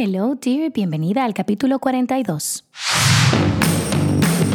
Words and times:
Hello, 0.00 0.36
dear, 0.36 0.70
bienvenida 0.70 1.24
al 1.24 1.34
capítulo 1.34 1.80
42. 1.80 2.64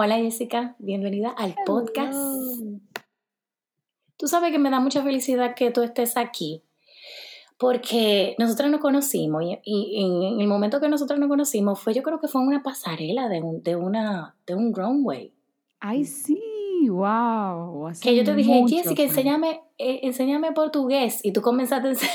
Hola 0.00 0.16
Jessica, 0.18 0.76
bienvenida 0.78 1.30
al 1.30 1.56
podcast. 1.66 2.16
Tú 4.16 4.28
sabes 4.28 4.52
que 4.52 4.58
me 4.60 4.70
da 4.70 4.78
mucha 4.78 5.02
felicidad 5.02 5.56
que 5.56 5.72
tú 5.72 5.82
estés 5.82 6.16
aquí, 6.16 6.62
porque 7.58 8.36
nosotros 8.38 8.70
nos 8.70 8.80
conocimos 8.80 9.42
y, 9.64 10.00
en 10.00 10.40
el 10.40 10.46
momento 10.46 10.78
que 10.78 10.88
nosotros 10.88 11.18
nos 11.18 11.28
conocimos 11.28 11.80
fue, 11.80 11.94
yo 11.94 12.04
creo 12.04 12.20
que 12.20 12.28
fue 12.28 12.42
una 12.42 12.62
pasarela 12.62 13.28
de 13.28 13.42
un, 13.42 13.64
de 13.64 13.74
una, 13.74 14.36
de 14.46 14.54
un 14.54 14.72
runway. 14.72 15.32
Ay, 15.80 16.04
sí, 16.04 16.40
wow. 16.88 17.90
que 18.00 18.14
yo 18.14 18.22
te 18.22 18.36
dije, 18.36 18.62
Jessica, 18.68 19.02
enséñame, 19.02 19.62
eh, 19.78 19.98
enséñame 20.04 20.52
portugués 20.52 21.18
y 21.24 21.32
tú 21.32 21.42
comenzaste 21.42 22.06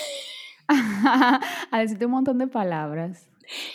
a, 0.69 1.41
a 1.69 1.79
decirte 1.79 2.05
un 2.05 2.13
montón 2.13 2.37
de 2.37 2.47
palabras. 2.47 3.27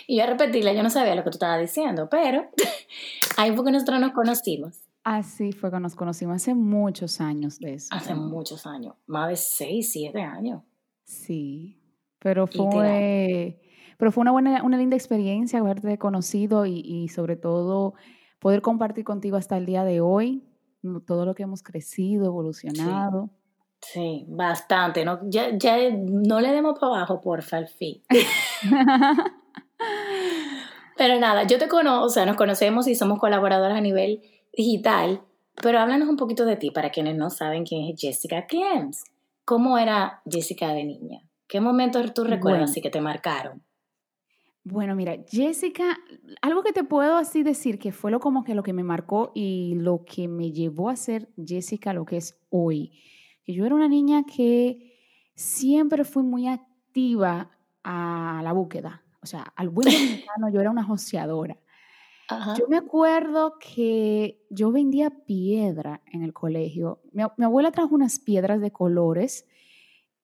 Y 0.07 0.17
yo 0.17 0.25
a 0.25 0.27
repetirla, 0.27 0.73
yo 0.73 0.83
no 0.83 0.89
sabía 0.89 1.15
lo 1.15 1.25
que 1.25 1.31
tú 1.31 1.37
estabas 1.37 1.61
diciendo, 1.61 2.09
pero 2.11 2.49
ahí 3.39 3.55
fue 3.55 3.65
que 3.65 3.71
nosotros 3.71 4.01
nos 4.01 4.13
conocimos. 4.13 4.81
Así 5.05 5.53
fue 5.53 5.71
que 5.71 5.81
nos 5.81 5.95
conocimos 5.95 6.37
hace 6.37 6.55
muchos 6.55 7.21
años 7.21 7.59
de 7.61 7.75
eso. 7.75 7.89
Hace 7.93 8.15
muchos 8.15 8.67
años, 8.67 8.97
más 9.07 9.29
de 9.29 9.37
seis, 9.37 9.93
siete 9.93 10.21
años. 10.21 10.63
Sí, 11.05 11.81
pero 12.19 12.47
fue, 12.47 13.61
pero 13.97 14.13
fue 14.13 14.23
una 14.23 14.33
buena, 14.33 14.63
una 14.63 14.77
linda 14.77 14.97
experiencia 14.97 15.61
haberte 15.61 15.97
conocido 15.99 16.67
y, 16.67 17.09
sobre 17.09 17.37
todo 17.37 17.95
poder 18.39 18.61
compartir 18.61 19.05
contigo 19.05 19.37
hasta 19.37 19.57
el 19.57 19.67
día 19.67 19.83
de 19.85 20.01
hoy 20.01 20.45
todo 21.07 21.25
lo 21.25 21.35
que 21.35 21.43
hemos 21.45 21.63
crecido, 21.63 22.27
evolucionado. 22.27 23.31
Sí, 23.81 24.27
bastante. 24.29 25.05
No, 25.05 25.21
ya, 25.25 25.57
ya 25.57 25.77
no 25.91 26.41
le 26.41 26.53
demos 26.53 26.79
para 26.79 26.97
abajo, 26.97 27.21
porfa, 27.21 27.59
al 27.59 27.69
fin. 27.69 28.03
Pero 30.99 31.21
nada, 31.21 31.45
yo 31.45 31.59
te 31.59 31.69
conozco, 31.69 32.07
o 32.07 32.09
sea, 32.09 32.27
nos 32.27 32.37
conocemos 32.37 32.89
y 32.89 32.97
somos 32.97 33.21
colaboradoras 33.21 33.79
a 33.79 33.81
nivel 33.81 34.21
digital, 34.53 35.23
pero 35.63 35.79
háblanos 35.79 36.09
un 36.09 36.17
poquito 36.17 36.45
de 36.45 36.57
ti 36.57 36.73
para 36.73 36.91
quienes 36.91 37.17
no 37.17 37.31
saben 37.31 37.65
quién 37.65 37.85
es 37.85 38.01
Jessica 38.01 38.47
Clems. 38.47 39.05
¿Cómo 39.45 39.79
era 39.79 40.21
Jessica 40.29 40.73
de 40.73 40.85
niña? 40.85 41.21
¿Qué 41.47 41.61
momentos 41.61 42.13
tú 42.13 42.25
recuerdas 42.25 42.77
y 42.77 42.83
que 42.83 42.91
te 42.91 43.01
marcaron? 43.01 43.63
Bueno, 44.65 44.97
mira, 44.97 45.17
Jessica, 45.31 45.97
algo 46.43 46.65
que 46.65 46.73
te 46.73 46.83
puedo 46.83 47.17
así 47.17 47.45
decir 47.45 47.79
que 47.79 47.93
fue 47.93 48.11
lo 48.11 48.19
como 48.19 48.43
que 48.43 48.57
lo 48.57 48.65
que 48.65 48.73
me 48.73 48.83
marcó 48.83 49.31
y 49.35 49.77
lo 49.77 50.05
que 50.05 50.27
me 50.27 50.51
llevó 50.51 50.91
a 50.91 50.97
ser 50.97 51.29
Jessica 51.37 51.93
lo 51.93 52.05
que 52.05 52.17
es 52.17 52.39
hoy. 52.51 52.93
Que 53.45 53.55
yo 53.55 53.65
era 53.65 53.75
una 53.75 53.89
niña 53.89 54.25
que 54.25 54.99
siempre 55.37 56.05
fui 56.05 56.25
muy 56.25 56.49
activa 56.49 57.51
a 57.85 58.41
la 58.43 58.53
búsqueda, 58.53 59.05
o 59.21 59.27
sea, 59.27 59.53
al 59.57 59.69
buen 59.69 59.89
dominicano 59.91 60.51
yo 60.51 60.61
era 60.61 60.71
una 60.71 60.85
joseadora. 60.85 61.57
Yo 62.59 62.69
me 62.69 62.77
acuerdo 62.77 63.55
que 63.59 64.45
yo 64.51 64.71
vendía 64.71 65.09
piedra 65.09 66.03
en 66.13 66.23
el 66.23 66.35
colegio. 66.35 67.01
Mi, 67.13 67.23
abuela 67.23 67.73
trajo 67.73 67.95
unas 67.95 68.19
piedras 68.19 68.61
de 68.61 68.71
colores 68.71 69.47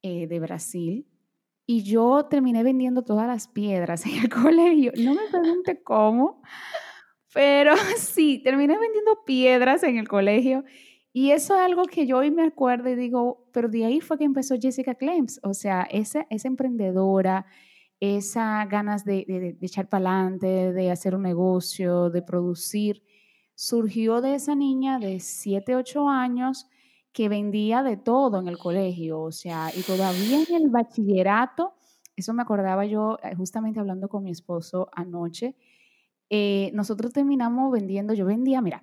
eh, 0.02 0.26
de 0.26 0.38
Brasil 0.38 1.06
y 1.66 1.82
yo 1.82 2.26
terminé 2.26 2.62
vendiendo 2.62 3.02
todas 3.02 3.26
las 3.26 3.48
piedras 3.48 4.04
en 4.04 4.18
el 4.18 4.28
colegio. 4.42 4.92
No 4.98 5.14
me 5.14 5.22
pregunte 5.30 5.82
cómo, 5.82 6.42
pero 7.32 7.74
sí, 7.96 8.40
terminé 8.42 8.78
vendiendo 8.78 9.24
piedras 9.24 9.82
en 9.82 9.96
el 9.98 10.08
colegio. 10.08 10.64
Y 11.12 11.30
eso 11.30 11.54
es 11.54 11.60
algo 11.60 11.84
que 11.84 12.06
yo 12.06 12.18
hoy 12.18 12.30
me 12.30 12.42
acuerdo 12.42 12.90
y 12.90 12.96
digo, 12.96 13.48
pero 13.52 13.68
de 13.68 13.84
ahí 13.84 14.00
fue 14.00 14.18
que 14.18 14.24
empezó 14.24 14.56
Jessica 14.60 14.96
Claims. 14.96 15.38
O 15.44 15.54
sea, 15.54 15.82
esa, 15.82 16.26
esa 16.28 16.48
emprendedora, 16.48 17.46
esa 18.04 18.64
ganas 18.66 19.04
de, 19.04 19.56
echar 19.60 19.88
para 19.88 20.10
adelante, 20.10 20.72
de 20.72 20.90
hacer 20.90 21.14
un 21.14 21.22
negocio, 21.22 22.10
de 22.10 22.22
producir, 22.22 23.02
surgió 23.54 24.20
de 24.20 24.34
esa 24.34 24.54
niña 24.54 24.98
de 24.98 25.20
7, 25.20 25.76
8 25.76 26.08
años 26.08 26.68
que 27.12 27.28
vendía 27.28 27.82
de 27.82 27.96
todo 27.96 28.40
en 28.40 28.48
el 28.48 28.58
colegio, 28.58 29.20
o 29.20 29.32
sea, 29.32 29.70
y 29.74 29.82
todavía 29.82 30.42
en 30.42 30.54
el 30.56 30.70
bachillerato, 30.70 31.74
eso 32.16 32.34
me 32.34 32.42
acordaba 32.42 32.84
yo 32.86 33.18
eh, 33.22 33.34
justamente 33.36 33.78
hablando 33.78 34.08
con 34.08 34.24
mi 34.24 34.30
esposo 34.30 34.88
anoche, 34.92 35.54
eh, 36.30 36.70
nosotros 36.74 37.12
terminamos 37.12 37.70
vendiendo, 37.70 38.14
yo 38.14 38.26
vendía, 38.26 38.60
mira, 38.60 38.82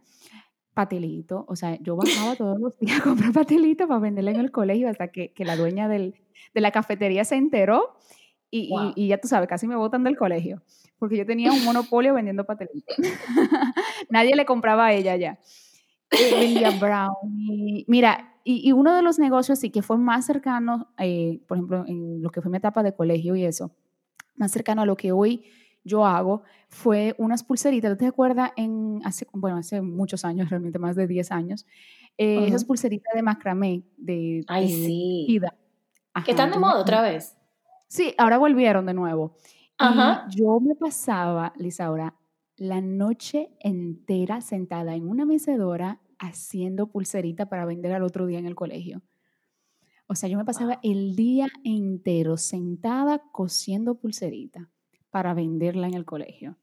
patelito, 0.73 1.43
o 1.49 1.55
sea, 1.57 1.77
yo 1.81 1.97
bajaba 1.97 2.35
todos 2.37 2.57
los 2.59 2.77
días 2.79 3.01
a 3.01 3.03
comprar 3.03 3.33
patelito 3.33 3.87
para 3.87 3.99
venderle 3.99 4.31
en 4.31 4.39
el 4.39 4.51
colegio 4.51 4.89
hasta 4.89 5.09
que, 5.09 5.33
la 5.39 5.57
dueña 5.57 5.89
de 5.89 6.13
la 6.53 6.71
cafetería 6.71 7.25
se 7.25 7.35
enteró 7.35 7.97
y, 8.51 9.07
ya 9.07 9.17
tú 9.17 9.27
sabes, 9.29 9.47
casi 9.47 9.65
me 9.65 9.75
botan 9.75 10.03
del 10.03 10.17
colegio, 10.17 10.61
porque 10.99 11.17
yo 11.17 11.25
tenía 11.25 11.51
un 11.51 11.63
monopolio 11.65 12.13
vendiendo 12.13 12.45
patelitos. 12.45 12.95
Nadie 14.09 14.35
le 14.35 14.45
compraba 14.45 14.87
a 14.87 14.93
ella 14.93 15.15
ya. 15.15 15.39
Eh, 16.11 16.35
vendía 16.39 16.71
brownie. 16.79 17.85
Mira, 17.87 18.35
y, 18.43 18.71
uno 18.73 18.93
de 18.93 19.01
los 19.01 19.19
negocios 19.19 19.59
sí 19.59 19.69
que 19.69 19.81
fue 19.81 19.97
más 19.97 20.25
cercano, 20.25 20.91
eh, 20.97 21.39
por 21.47 21.57
ejemplo, 21.57 21.85
en 21.87 22.21
lo 22.21 22.29
que 22.29 22.41
fue 22.41 22.51
mi 22.51 22.57
etapa 22.57 22.83
de 22.83 22.93
colegio 22.93 23.35
y 23.35 23.45
eso, 23.45 23.71
más 24.35 24.51
cercano 24.51 24.81
a 24.81 24.85
lo 24.85 24.97
que 24.97 25.11
hoy 25.11 25.45
yo 25.83 26.05
hago, 26.05 26.43
fue 26.67 27.15
unas 27.17 27.43
pulseritas. 27.43 27.97
¿Te 27.97 28.07
acuerdas? 28.07 28.51
En 28.57 28.99
hace, 29.05 29.27
bueno, 29.31 29.57
hace 29.57 29.81
muchos 29.81 30.25
años, 30.25 30.49
realmente 30.49 30.79
más 30.79 30.95
de 30.95 31.07
10 31.07 31.31
años, 31.31 31.65
eh, 32.17 32.47
esas 32.47 32.65
pulseritas 32.65 33.13
de 33.13 33.21
macramé, 33.21 33.83
de, 33.97 34.43
Ay, 34.47 34.67
sí. 34.69 35.39
que 36.25 36.31
están 36.31 36.51
de 36.51 36.59
moda 36.59 36.79
otra 36.79 37.01
vez. 37.01 37.37
Sí, 37.91 38.15
ahora 38.17 38.37
volvieron 38.37 38.85
de 38.85 38.93
nuevo. 38.93 39.35
Ajá. 39.77 40.25
yo 40.29 40.61
me 40.61 40.75
pasaba, 40.75 41.51
Lisaura, 41.57 42.15
la 42.55 42.79
noche 42.79 43.49
entera 43.59 44.39
sentada 44.39 44.95
en 44.95 45.09
una 45.09 45.25
mecedora 45.25 45.99
haciendo 46.17 46.87
pulserita 46.87 47.47
para 47.49 47.65
vender 47.65 47.91
al 47.91 48.03
otro 48.03 48.27
día 48.27 48.39
en 48.39 48.45
el 48.45 48.55
colegio. 48.55 49.01
O 50.07 50.15
sea, 50.15 50.29
yo 50.29 50.37
me 50.37 50.45
pasaba 50.45 50.79
el 50.83 51.17
día 51.17 51.49
entero 51.65 52.37
sentada 52.37 53.23
cosiendo 53.33 53.95
pulserita 53.95 54.69
para 55.09 55.33
venderla 55.33 55.87
en 55.87 55.95
el 55.95 56.05
colegio. 56.05 56.57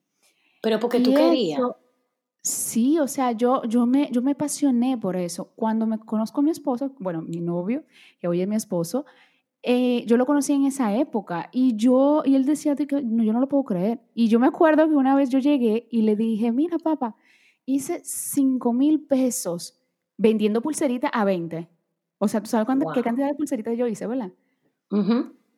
Pero 0.63 0.81
porque 0.81 1.01
tú 1.01 1.13
querías. 1.13 1.61
Sí, 2.41 2.99
o 2.99 3.09
sea, 3.09 3.33
yo, 3.33 3.65
yo, 3.65 3.85
me, 3.85 4.09
yo 4.13 4.23
me 4.23 4.31
apasioné 4.31 4.97
por 4.97 5.17
eso. 5.17 5.53
Cuando 5.57 5.87
me 5.87 5.99
conozco 5.99 6.41
a 6.41 6.45
mi 6.45 6.51
esposo, 6.51 6.95
bueno, 6.99 7.21
mi 7.21 7.41
novio, 7.41 7.85
que 8.19 8.29
hoy 8.29 8.41
es 8.41 8.49
mi 8.49 8.57
esposo, 8.57 9.05
eh, 9.63 10.05
yo 10.07 10.17
lo 10.17 10.27
conocí 10.27 10.53
en 10.53 10.65
esa 10.67 10.97
época 10.97 11.49
y 11.53 11.77
yo, 11.77 12.23
y 12.25 12.37
él 12.37 12.45
decía 12.45 12.77
que 12.77 13.03
no, 13.03 13.25
yo 13.25 13.33
no 13.33 13.41
lo 13.41 13.49
puedo 13.49 13.65
creer. 13.65 14.01
Y 14.15 14.29
yo 14.29 14.39
me 14.39 14.47
acuerdo 14.47 14.89
que 14.89 14.95
una 14.95 15.15
vez 15.15 15.31
yo 15.31 15.39
llegué 15.39 15.89
y 15.91 16.03
le 16.03 16.17
dije, 16.17 16.53
mira 16.53 16.79
papá, 16.79 17.17
hice 17.65 18.01
5 18.05 18.73
mil 18.73 19.01
pesos 19.01 19.79
vendiendo 20.17 20.63
pulseritas 20.63 21.11
a 21.13 21.25
20. 21.25 21.69
O 22.19 22.29
sea, 22.29 22.41
¿tú 22.41 22.47
sabes 22.49 22.67
qué 22.95 23.03
cantidad 23.03 23.29
de 23.29 23.35
pulseritas 23.35 23.77
yo 23.77 23.87
hice, 23.87 24.07
verdad? 24.07 24.33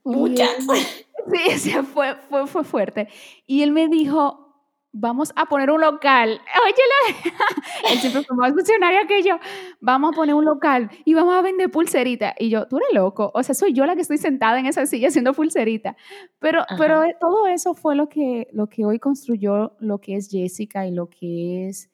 Muchas. 0.05 0.50
sí, 1.56 1.71
fue, 1.93 2.16
fue, 2.28 2.47
fue 2.47 2.65
fuerte. 2.65 3.09
Y 3.47 3.62
él 3.62 3.72
me 3.72 3.89
dijo, 3.89 4.49
vamos 4.92 5.33
a 5.37 5.47
poner 5.47 5.71
un 5.71 5.81
local. 5.81 6.41
Oye, 6.65 7.15
él 7.92 7.98
siempre 7.98 8.22
fue 8.22 8.37
más 8.37 8.53
funcionario 8.53 9.07
que 9.07 9.22
yo. 9.22 9.39
Vamos 9.81 10.13
a 10.13 10.16
poner 10.16 10.34
un 10.34 10.45
local 10.45 10.91
y 11.04 11.15
vamos 11.15 11.34
a 11.34 11.42
vender 11.42 11.71
pulserita. 11.71 12.34
Y 12.39 12.51
yo, 12.51 12.66
tú 12.66 12.78
eres 12.78 12.89
loco. 12.92 13.31
O 13.34 13.42
sea, 13.42 13.54
soy 13.54 13.72
yo 13.72 13.87
la 13.87 13.95
que 13.95 14.03
estoy 14.03 14.19
sentada 14.19 14.59
en 14.59 14.66
esa 14.66 14.87
silla 14.87 15.09
haciendo 15.09 15.33
pulserita. 15.33 15.97
Pero, 16.39 16.65
pero 16.78 17.04
eh, 17.04 17.16
todo 17.21 17.47
eso 17.47 17.75
fue 17.75 17.97
lo 17.97 18.09
que, 18.09 18.48
lo 18.53 18.69
que 18.69 18.84
hoy 18.84 18.98
construyó 18.98 19.77
lo 19.81 19.98
que 19.98 20.16
es 20.16 20.28
Jessica 20.28 20.87
y 20.87 20.93
lo 20.93 21.09
que 21.09 21.69
es 21.69 21.91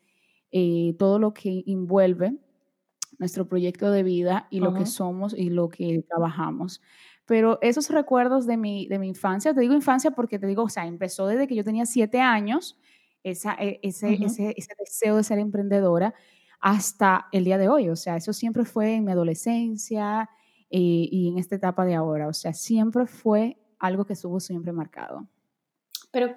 eh, 0.52 0.94
todo 0.98 1.18
lo 1.18 1.34
que 1.34 1.64
envuelve 1.66 2.34
nuestro 3.18 3.48
proyecto 3.48 3.90
de 3.90 4.02
vida 4.02 4.46
y 4.50 4.60
lo 4.60 4.74
que 4.74 4.84
somos 4.84 5.34
y 5.34 5.50
lo 5.50 5.68
que 5.68 6.04
trabajamos. 6.08 6.82
Pero 7.26 7.58
esos 7.60 7.90
recuerdos 7.90 8.46
de 8.46 8.56
mi, 8.56 8.86
de 8.86 8.98
mi 8.98 9.08
infancia, 9.08 9.52
te 9.52 9.60
digo 9.60 9.74
infancia 9.74 10.12
porque 10.12 10.38
te 10.38 10.46
digo, 10.46 10.62
o 10.62 10.68
sea, 10.68 10.86
empezó 10.86 11.26
desde 11.26 11.48
que 11.48 11.56
yo 11.56 11.64
tenía 11.64 11.84
siete 11.84 12.20
años, 12.20 12.78
esa, 13.24 13.54
e, 13.54 13.80
ese, 13.82 14.14
ese, 14.14 14.54
ese, 14.56 14.74
deseo 14.78 15.16
de 15.16 15.24
ser 15.24 15.40
emprendedora, 15.40 16.14
hasta 16.60 17.26
el 17.32 17.44
día 17.44 17.58
de 17.58 17.68
hoy. 17.68 17.88
O 17.88 17.96
sea, 17.96 18.16
eso 18.16 18.32
siempre 18.32 18.64
fue 18.64 18.94
en 18.94 19.04
mi 19.04 19.12
adolescencia 19.12 20.30
eh, 20.70 21.08
y 21.10 21.28
en 21.28 21.38
esta 21.38 21.56
etapa 21.56 21.84
de 21.84 21.96
ahora. 21.96 22.28
O 22.28 22.32
sea, 22.32 22.52
siempre 22.52 23.06
fue 23.06 23.56
algo 23.78 24.04
que 24.04 24.12
estuvo 24.12 24.38
siempre 24.38 24.72
marcado. 24.72 25.26
Pero, 26.12 26.36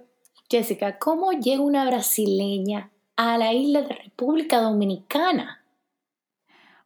Jessica, 0.50 0.98
¿cómo 0.98 1.32
llega 1.34 1.62
una 1.62 1.86
brasileña 1.86 2.92
a 3.16 3.38
la 3.38 3.54
isla 3.54 3.84
de 3.84 3.94
República 3.94 4.60
Dominicana? 4.60 5.59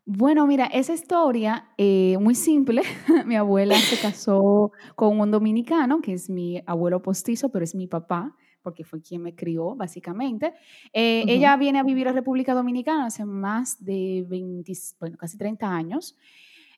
Bueno, 0.05 0.45
mira, 0.47 0.65
esa 0.65 0.93
historia 0.93 1.69
eh, 1.77 2.17
muy 2.19 2.35
simple. 2.35 2.81
mi 3.25 3.35
abuela 3.37 3.75
se 3.75 3.97
casó 3.97 4.71
con 4.95 5.19
un 5.19 5.31
dominicano, 5.31 6.01
que 6.01 6.13
es 6.13 6.29
mi 6.29 6.61
abuelo 6.65 7.01
postizo, 7.01 7.49
pero 7.49 7.63
es 7.63 7.73
mi 7.73 7.87
papá, 7.87 8.35
porque 8.61 8.83
fue 8.83 9.01
quien 9.01 9.21
me 9.21 9.33
crió, 9.33 9.75
básicamente. 9.75 10.53
Eh, 10.91 11.23
ella 11.27 11.55
viene 11.55 11.79
a 11.79 11.83
vivir 11.83 12.09
a 12.09 12.11
República 12.11 12.53
Dominicana 12.53 13.05
hace 13.05 13.23
más 13.23 13.83
de 13.83 14.25
20, 14.27 14.73
bueno, 14.99 15.17
casi 15.17 15.37
30 15.37 15.73
años. 15.73 16.17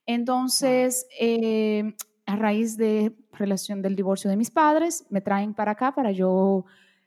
Entonces, 0.05 1.07
eh, 1.19 1.95
a 2.27 2.35
raíz 2.35 2.77
de 2.77 3.15
relación 3.31 3.81
del 3.81 3.95
divorcio 3.95 4.29
de 4.29 4.37
mis 4.37 4.51
padres, 4.51 5.05
me 5.09 5.21
traen 5.21 5.53
para 5.55 5.71
acá 5.71 5.93
para 5.93 6.11
yo 6.11 6.65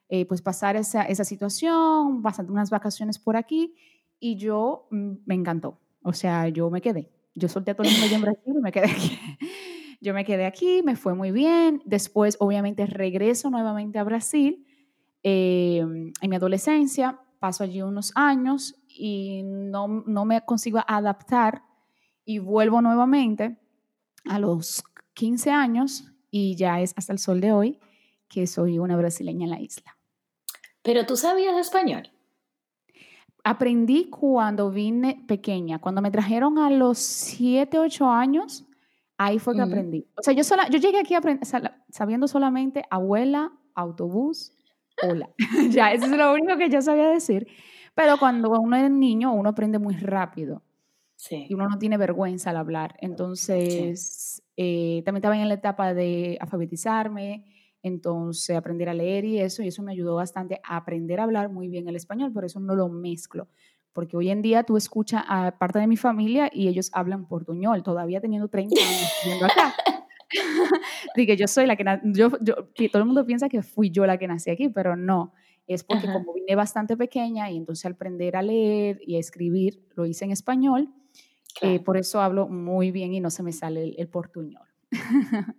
eh, 0.08 0.26
pues 0.26 0.42
pasar 0.42 0.74
esa, 0.74 1.02
esa 1.02 1.24
situación, 1.24 2.22
pasar 2.22 2.50
unas 2.50 2.70
vacaciones 2.70 3.18
por 3.18 3.36
aquí 3.36 3.74
y 4.18 4.36
yo 4.36 4.88
mm, 4.90 5.12
me 5.26 5.34
encantó. 5.34 5.78
O 6.08 6.14
sea, 6.14 6.48
yo 6.48 6.70
me 6.70 6.80
quedé. 6.80 7.10
Yo 7.34 7.48
solté 7.48 7.72
a 7.72 7.74
todo 7.74 7.86
el 7.86 7.92
mundo 7.98 8.14
en 8.14 8.22
Brasil 8.22 8.54
y 8.56 8.62
me 8.62 8.72
quedé 8.72 8.86
aquí. 8.90 9.18
Yo 10.00 10.14
me 10.14 10.24
quedé 10.24 10.46
aquí, 10.46 10.80
me 10.82 10.96
fue 10.96 11.12
muy 11.12 11.32
bien. 11.32 11.82
Después, 11.84 12.38
obviamente, 12.40 12.86
regreso 12.86 13.50
nuevamente 13.50 13.98
a 13.98 14.04
Brasil 14.04 14.66
eh, 15.22 15.80
en 15.80 16.30
mi 16.30 16.36
adolescencia. 16.36 17.20
Paso 17.40 17.62
allí 17.62 17.82
unos 17.82 18.12
años 18.14 18.76
y 18.88 19.42
no, 19.44 19.86
no 20.06 20.24
me 20.24 20.40
consigo 20.46 20.80
adaptar 20.88 21.62
y 22.24 22.38
vuelvo 22.38 22.80
nuevamente 22.80 23.58
a 24.24 24.38
los 24.38 24.82
15 25.12 25.50
años 25.50 26.10
y 26.30 26.56
ya 26.56 26.80
es 26.80 26.94
hasta 26.96 27.12
el 27.12 27.18
sol 27.18 27.42
de 27.42 27.52
hoy 27.52 27.78
que 28.28 28.46
soy 28.46 28.78
una 28.78 28.96
brasileña 28.96 29.44
en 29.44 29.50
la 29.50 29.60
isla. 29.60 29.98
¿Pero 30.80 31.04
tú 31.04 31.18
sabías 31.18 31.58
español? 31.58 32.10
Aprendí 33.48 34.10
cuando 34.10 34.70
vine 34.70 35.24
pequeña, 35.26 35.78
cuando 35.78 36.02
me 36.02 36.10
trajeron 36.10 36.58
a 36.58 36.68
los 36.68 36.98
7, 36.98 37.78
8 37.78 38.06
años, 38.10 38.66
ahí 39.16 39.38
fue 39.38 39.54
que 39.54 39.62
aprendí. 39.62 40.06
O 40.18 40.22
sea, 40.22 40.34
yo, 40.34 40.44
sola, 40.44 40.68
yo 40.68 40.78
llegué 40.78 40.98
aquí 40.98 41.14
sabiendo 41.88 42.28
solamente 42.28 42.84
abuela, 42.90 43.50
autobús, 43.74 44.52
hola. 45.02 45.30
ya, 45.70 45.92
eso 45.94 46.04
es 46.04 46.10
lo 46.10 46.34
único 46.34 46.58
que 46.58 46.68
yo 46.68 46.82
sabía 46.82 47.08
decir. 47.08 47.46
Pero 47.94 48.18
cuando 48.18 48.50
uno 48.50 48.76
es 48.76 48.90
niño, 48.90 49.32
uno 49.32 49.48
aprende 49.48 49.78
muy 49.78 49.96
rápido. 49.96 50.62
Sí. 51.16 51.46
Y 51.48 51.54
uno 51.54 51.68
no 51.70 51.78
tiene 51.78 51.96
vergüenza 51.96 52.50
al 52.50 52.58
hablar. 52.58 52.96
Entonces, 53.00 54.42
eh, 54.58 55.00
también 55.06 55.20
estaba 55.20 55.38
en 55.38 55.48
la 55.48 55.54
etapa 55.54 55.94
de 55.94 56.36
alfabetizarme, 56.38 57.46
entonces 57.82 58.56
aprender 58.56 58.88
a 58.88 58.94
leer 58.94 59.24
y 59.24 59.38
eso, 59.38 59.62
y 59.62 59.68
eso 59.68 59.82
me 59.82 59.92
ayudó 59.92 60.16
bastante 60.16 60.60
a 60.64 60.76
aprender 60.76 61.20
a 61.20 61.24
hablar 61.24 61.50
muy 61.50 61.68
bien 61.68 61.88
el 61.88 61.96
español, 61.96 62.32
por 62.32 62.44
eso 62.44 62.60
no 62.60 62.74
lo 62.74 62.88
mezclo. 62.88 63.48
Porque 63.92 64.16
hoy 64.16 64.30
en 64.30 64.42
día 64.42 64.62
tú 64.64 64.76
escuchas 64.76 65.24
a 65.26 65.58
parte 65.58 65.78
de 65.78 65.86
mi 65.86 65.96
familia 65.96 66.50
y 66.52 66.68
ellos 66.68 66.90
hablan 66.92 67.26
portuñol, 67.26 67.82
todavía 67.82 68.20
teniendo 68.20 68.48
30 68.48 68.80
años 68.80 69.12
viviendo 69.24 69.46
acá. 69.46 69.74
Dije, 71.16 71.36
yo 71.36 71.48
soy 71.48 71.66
la 71.66 71.76
que, 71.76 71.84
yo, 72.04 72.30
yo, 72.40 72.54
todo 72.90 73.02
el 73.02 73.06
mundo 73.06 73.24
piensa 73.24 73.48
que 73.48 73.62
fui 73.62 73.90
yo 73.90 74.06
la 74.06 74.18
que 74.18 74.28
nací 74.28 74.50
aquí, 74.50 74.68
pero 74.68 74.96
no. 74.96 75.32
Es 75.66 75.84
porque 75.84 76.06
como 76.06 76.32
vine 76.32 76.54
bastante 76.54 76.96
pequeña 76.96 77.50
y 77.50 77.56
entonces 77.56 77.86
aprender 77.86 78.36
a 78.36 78.42
leer 78.42 79.00
y 79.06 79.16
a 79.16 79.18
escribir 79.18 79.82
lo 79.96 80.06
hice 80.06 80.24
en 80.24 80.30
español 80.30 80.92
eh, 81.60 81.80
por 81.80 81.96
eso 81.96 82.20
hablo 82.20 82.48
muy 82.48 82.90
bien 82.90 83.14
y 83.14 83.20
no 83.20 83.30
se 83.30 83.42
me 83.42 83.52
sale 83.52 83.94
el, 83.98 84.08
portuñol. 84.08 84.66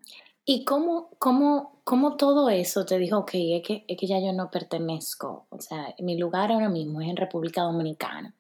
¿Y 0.51 0.65
cómo, 0.65 1.11
cómo, 1.19 1.79
cómo, 1.83 2.17
todo 2.17 2.49
eso 2.49 2.83
te 2.83 2.97
dijo, 2.97 3.19
ok, 3.19 3.29
es 3.35 3.61
que, 3.61 3.85
es 3.87 3.95
que 3.95 4.07
ya 4.07 4.17
yo 4.19 4.33
no 4.33 4.49
pertenezco? 4.49 5.45
O 5.49 5.61
sea, 5.61 5.93
mi 5.99 6.17
lugar 6.17 6.51
ahora 6.51 6.69
mismo 6.69 7.01
es 7.01 7.07
en 7.07 7.17
República 7.17 7.61
Dominicana, 7.61 8.33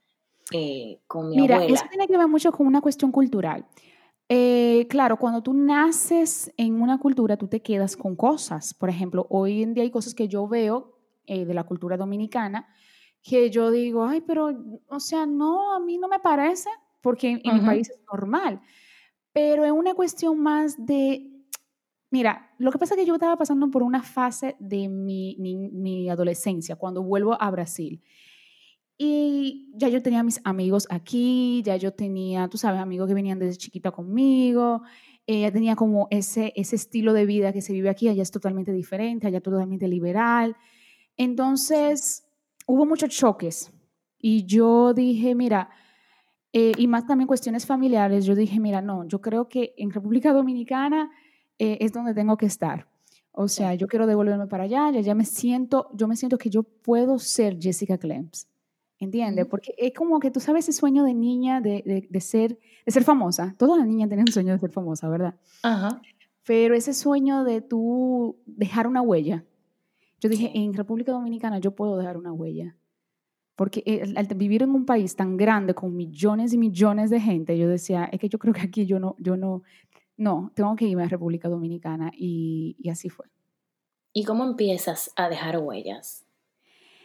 eh, 0.51 1.01
con 1.05 1.29
mi 1.29 1.35
Mira, 1.35 1.63
eso 1.63 1.83
tiene 1.87 2.07
que 2.07 2.17
ver 2.17 2.27
mucho 2.27 2.51
con 2.51 2.65
una 2.65 2.81
cuestión 2.81 3.11
cultural. 3.11 3.63
Eh, 4.27 4.87
claro, 4.89 5.17
cuando 5.17 5.43
tú 5.43 5.53
naces 5.53 6.51
en 6.57 6.81
una 6.81 6.97
cultura, 6.97 7.37
tú 7.37 7.47
te 7.47 7.61
quedas 7.61 7.95
con 7.95 8.15
cosas. 8.15 8.73
Por 8.73 8.89
ejemplo, 8.89 9.27
hoy 9.29 9.61
en 9.61 9.75
día 9.75 9.83
hay 9.83 9.91
cosas 9.91 10.15
que 10.15 10.27
yo 10.27 10.47
veo 10.47 10.97
de 11.27 11.53
la 11.53 11.63
cultura 11.63 11.95
dominicana 11.95 12.67
que 13.21 13.51
yo 13.51 13.69
digo, 13.69 14.03
ay, 14.03 14.21
pero, 14.21 14.49
o 14.87 14.99
sea, 14.99 15.27
no, 15.27 15.75
a 15.75 15.79
mí 15.79 15.99
no 15.99 16.07
me 16.07 16.17
parece 16.17 16.71
porque 17.01 17.39
en, 17.43 17.53
mi 17.53 17.59
país 17.59 17.87
es 17.87 17.99
normal. 18.11 18.61
Pero 19.31 19.63
es 19.63 19.71
una 19.71 19.93
cuestión 19.93 20.39
más 20.39 20.83
de, 20.83 21.38
mira, 22.09 22.51
lo 22.57 22.71
que 22.71 22.77
pasa 22.77 22.95
es 22.95 22.99
que 22.99 23.05
yo 23.05 23.13
estaba 23.13 23.37
pasando 23.37 23.69
por 23.69 23.83
una 23.83 24.03
fase 24.03 24.55
de 24.59 24.87
mi, 24.87 25.35
mi, 25.37 26.09
adolescencia, 26.09 26.75
cuando 26.75 27.03
vuelvo 27.03 27.41
a 27.41 27.49
Brasil. 27.51 28.01
Y 28.97 29.71
ya 29.75 29.87
yo 29.87 30.01
tenía 30.01 30.23
mis 30.23 30.41
amigos 30.43 30.87
aquí, 30.89 31.61
ya 31.63 31.77
yo 31.77 31.93
tenía, 31.93 32.47
tú 32.49 32.57
sabes, 32.57 32.81
amigos 32.81 33.07
que 33.07 33.13
venían 33.13 33.39
desde 33.39 33.57
chiquita 33.57 33.91
conmigo, 33.91 34.81
eh, 35.25 35.41
ya 35.41 35.51
tenía 35.51 35.75
como 35.75 36.07
ese, 36.11 36.51
ese 36.55 36.75
estilo 36.75 37.13
de 37.13 37.25
vida 37.25 37.53
que 37.53 37.61
se 37.61 37.71
vive 37.71 37.89
aquí, 37.89 38.09
allá 38.09 38.23
es 38.23 38.31
totalmente 38.31 38.73
diferente, 38.73 39.27
allá 39.27 39.39
totalmente 39.39 39.87
liberal. 39.87 40.57
Entonces, 41.15 42.25
hubo 42.65 42.85
muchos 42.85 43.09
choques 43.09 43.71
y 44.17 44.45
yo 44.45 44.93
dije, 44.93 45.33
mira, 45.35 45.69
eh, 46.51 46.73
y 46.77 46.87
más 46.87 47.05
también 47.05 47.27
cuestiones 47.27 47.65
familiares, 47.65 48.25
yo 48.25 48.35
dije, 48.35 48.59
mira, 48.59 48.81
no, 48.81 49.07
yo 49.07 49.21
creo 49.21 49.47
que 49.47 49.73
en 49.77 49.91
República 49.91 50.33
Dominicana 50.33 51.11
eh, 51.59 51.77
es 51.81 51.91
donde 51.93 52.13
tengo 52.13 52.37
que 52.37 52.45
estar. 52.45 52.87
O 53.31 53.47
sea, 53.47 53.75
yo 53.75 53.87
quiero 53.87 54.07
devolverme 54.07 54.47
para 54.47 54.63
allá, 54.63 54.91
ya, 54.91 55.01
ya 55.01 55.15
me 55.15 55.25
siento, 55.25 55.89
yo 55.93 56.07
me 56.07 56.15
siento 56.15 56.37
que 56.37 56.49
yo 56.49 56.63
puedo 56.63 57.19
ser 57.19 57.57
Jessica 57.59 57.97
Clems. 57.97 58.47
¿Entiendes? 58.97 59.45
Porque 59.45 59.73
es 59.77 59.93
como 59.93 60.19
que 60.19 60.29
tú 60.29 60.41
sabes 60.41 60.67
ese 60.67 60.77
sueño 60.77 61.05
de 61.05 61.13
niña 61.13 61.61
de, 61.61 62.05
de, 62.09 62.21
ser, 62.21 62.59
de 62.85 62.91
ser 62.91 63.05
famosa. 63.05 63.55
Todas 63.57 63.77
las 63.77 63.87
niñas 63.87 64.09
tienen 64.09 64.25
un 64.27 64.33
sueño 64.33 64.51
de 64.51 64.59
ser 64.59 64.71
famosa, 64.71 65.07
¿verdad? 65.07 65.35
Ajá. 65.63 66.01
Pero 66.45 66.75
ese 66.75 66.93
sueño 66.93 67.45
de 67.45 67.61
tú 67.61 68.37
dejar 68.45 68.87
una 68.87 69.01
huella. 69.01 69.45
Yo 70.19 70.27
dije, 70.27 70.51
en 70.53 70.73
República 70.73 71.13
Dominicana 71.13 71.59
yo 71.59 71.71
puedo 71.75 71.95
dejar 71.97 72.17
una 72.17 72.33
huella. 72.33 72.75
Porque 73.55 74.03
al 74.15 74.25
vivir 74.35 74.63
en 74.63 74.71
un 74.71 74.85
país 74.85 75.15
tan 75.15 75.37
grande 75.37 75.73
con 75.73 75.95
millones 75.95 76.53
y 76.53 76.57
millones 76.57 77.09
de 77.09 77.19
gente, 77.19 77.57
yo 77.57 77.69
decía, 77.69 78.05
es 78.05 78.19
que 78.19 78.29
yo 78.29 78.39
creo 78.39 78.53
que 78.53 78.61
aquí 78.61 78.85
yo 78.85 78.99
no, 78.99 79.15
yo 79.19 79.37
no, 79.37 79.63
no, 80.19 80.51
tengo 80.53 80.75
que 80.75 80.85
irme 80.85 81.03
a 81.03 81.07
República 81.07 81.49
Dominicana 81.49 82.11
y, 82.13 82.75
y 82.77 82.89
así 82.89 83.09
fue. 83.09 83.25
¿Y 84.13 84.25
cómo 84.25 84.43
empiezas 84.43 85.11
a 85.15 85.29
dejar 85.29 85.57
huellas? 85.59 86.25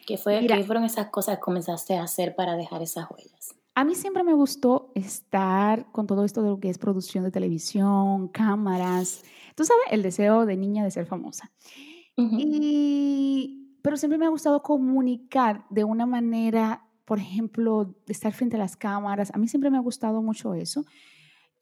¿Qué, 0.07 0.19
fue, 0.19 0.47
¿Qué 0.47 0.65
fueron 0.65 0.85
esas 0.85 1.09
cosas 1.09 1.37
que 1.37 1.43
comenzaste 1.43 1.97
a 1.97 2.03
hacer 2.03 2.35
para 2.35 2.57
dejar 2.57 2.83
esas 2.83 3.11
huellas? 3.11 3.55
A 3.75 3.85
mí 3.85 3.95
siempre 3.95 4.23
me 4.23 4.35
gustó 4.35 4.91
estar 4.95 5.91
con 5.93 6.07
todo 6.07 6.25
esto 6.25 6.43
de 6.43 6.49
lo 6.51 6.61
que 6.61 6.69
es 6.69 6.79
producción 6.79 7.25
de 7.25 7.31
televisión, 7.31 8.29
cámaras. 8.29 9.23
Tú 9.55 9.65
sabes, 9.65 9.85
el 9.91 10.03
deseo 10.03 10.45
de 10.45 10.57
niña 10.57 10.85
de 10.85 10.91
ser 10.91 11.07
famosa. 11.07 11.51
Y 12.17 13.79
pero 13.83 13.97
siempre 13.97 14.19
me 14.19 14.25
ha 14.25 14.31
gustado 14.31 14.63
comunicar 14.63 15.67
de 15.69 15.85
una 15.85 16.07
manera, 16.07 16.87
por 17.05 17.19
ejemplo, 17.19 17.85
de 17.85 18.13
estar 18.13 18.33
frente 18.33 18.57
a 18.57 18.59
las 18.59 18.77
cámaras. 18.77 19.31
A 19.35 19.39
mí 19.39 19.47
siempre 19.47 19.71
me 19.71 19.77
ha 19.77 19.81
gustado 19.81 20.23
mucho 20.23 20.55
eso. 20.55 20.87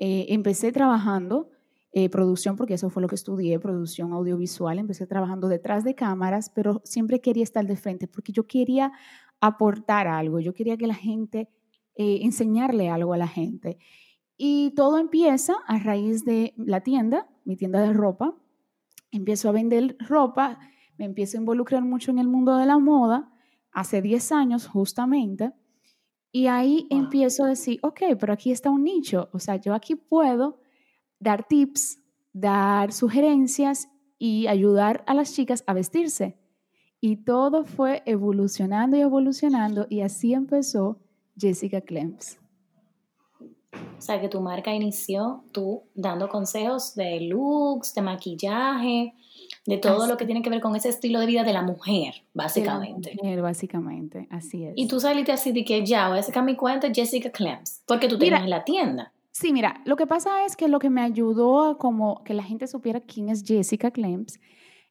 Eh, 0.05 0.35
empecé 0.35 0.73
trabajando 0.73 1.49
eh, 1.93 2.09
producción, 2.09 2.57
porque 2.57 2.75
eso 2.75 2.91
fue 2.91 3.03
lo 3.03 3.09
que 3.09 3.15
estudié, 3.15 3.61
producción 3.61 4.13
audiovisual. 4.13 4.81
Empecé 4.81 5.07
trabajando 5.07 5.47
detrás 5.47 5.85
de 5.85 5.95
cámaras, 5.95 6.51
pero 6.51 6.81
siempre 6.83 7.21
quería 7.21 7.45
estar 7.45 7.65
de 7.65 7.77
frente, 7.77 8.09
porque 8.09 8.33
yo 8.33 8.49
quería 8.49 8.91
aportar 9.41 10.09
algo, 10.09 10.41
yo 10.41 10.55
quería 10.55 10.77
que 10.77 10.89
la 10.89 10.95
gente, 10.95 11.49
eh, 11.95 12.19
enseñarle 12.23 12.89
algo 12.89 13.13
a 13.13 13.17
la 13.17 13.29
gente. 13.29 13.79
Y 14.37 14.73
todo 14.75 14.99
empieza 14.99 15.55
a 15.67 15.79
raíz 15.79 16.25
de 16.25 16.53
la 16.57 16.81
tienda, 16.81 17.29
mi 17.45 17.57
tienda 17.57 17.81
de 17.81 17.93
ropa. 17.93 18.35
Empiezo 19.13 19.51
a 19.51 19.53
vender 19.53 19.97
ropa 20.01 20.59
me 20.99 21.05
empiezo 21.05 21.37
a 21.37 21.41
involucrar 21.41 21.83
mucho 21.83 22.11
en 22.11 22.19
el 22.19 22.29
mundo 22.29 22.57
de 22.57 22.67
la 22.67 22.79
moda, 22.79 23.31
hace 23.73 24.03
10 24.03 24.33
años 24.33 24.67
justamente, 24.67 25.53
y 26.33 26.47
ahí 26.47 26.87
empiezo 26.89 27.45
a 27.45 27.49
decir, 27.49 27.79
ok, 27.83 28.01
pero 28.19 28.33
aquí 28.33 28.51
está 28.51 28.71
un 28.71 28.85
nicho, 28.85 29.29
o 29.33 29.39
sea, 29.39 29.57
yo 29.57 29.75
aquí 29.75 29.95
puedo 29.95 30.59
dar 31.21 31.47
tips, 31.47 31.99
dar 32.33 32.93
sugerencias 32.93 33.89
y 34.19 34.47
ayudar 34.47 35.05
a 35.07 35.15
las 35.15 35.35
chicas 35.35 35.63
a 35.67 35.75
vestirse. 35.75 36.39
Y 37.01 37.25
todo 37.25 37.65
fue 37.65 38.03
evolucionando 38.07 38.97
y 38.97 39.01
evolucionando 39.01 39.87
y 39.91 40.01
así 40.01 40.33
empezó 40.33 41.01
Jessica 41.37 41.81
Clems. 41.81 42.39
O 43.73 44.01
sea, 44.01 44.21
que 44.21 44.29
tu 44.29 44.41
marca 44.41 44.75
inició 44.75 45.45
tú 45.53 45.85
dando 45.95 46.29
consejos 46.29 46.95
de 46.95 47.21
looks, 47.21 47.95
de 47.95 48.03
maquillaje, 48.03 49.15
de 49.67 49.79
todo 49.79 50.07
lo 50.07 50.17
que 50.17 50.27
tiene 50.27 50.43
que 50.43 50.51
ver 50.51 50.61
con 50.61 50.75
ese 50.77 50.89
estilo 50.89 51.21
de 51.21 51.27
vida 51.27 51.45
de 51.45 51.53
la 51.53 51.63
mujer, 51.63 52.25
básicamente. 52.35 53.17
básicamente, 53.41 54.27
así 54.31 54.65
es. 54.65 54.73
Y 54.77 54.89
tú 54.89 55.01
saliste 55.01 55.33
así 55.33 55.53
de 55.53 55.65
que 55.65 55.85
ya 55.85 56.09
voy 56.09 56.19
a 56.19 56.23
sacar 56.23 56.45
mi 56.45 56.57
cuenta 56.57 56.89
Jessica 56.93 57.31
Clems, 57.31 57.83
porque 57.87 58.09
tú 58.09 58.19
tienes 58.19 58.43
en 58.43 58.51
la 58.51 58.65
tienda. 58.65 59.13
Sí, 59.31 59.53
mira, 59.53 59.81
lo 59.87 59.97
que 59.97 60.07
pasa 60.07 60.45
es 60.45 60.57
que 60.57 60.69
lo 60.69 60.79
que 60.79 60.91
me 60.91 61.01
ayudó 61.01 61.65
a 61.65 61.79
como 61.79 62.23
que 62.23 62.35
la 62.35 62.43
gente 62.43 62.67
supiera 62.67 63.01
quién 63.01 63.31
es 63.31 63.43
Jessica 63.45 63.91
Clems 63.91 64.39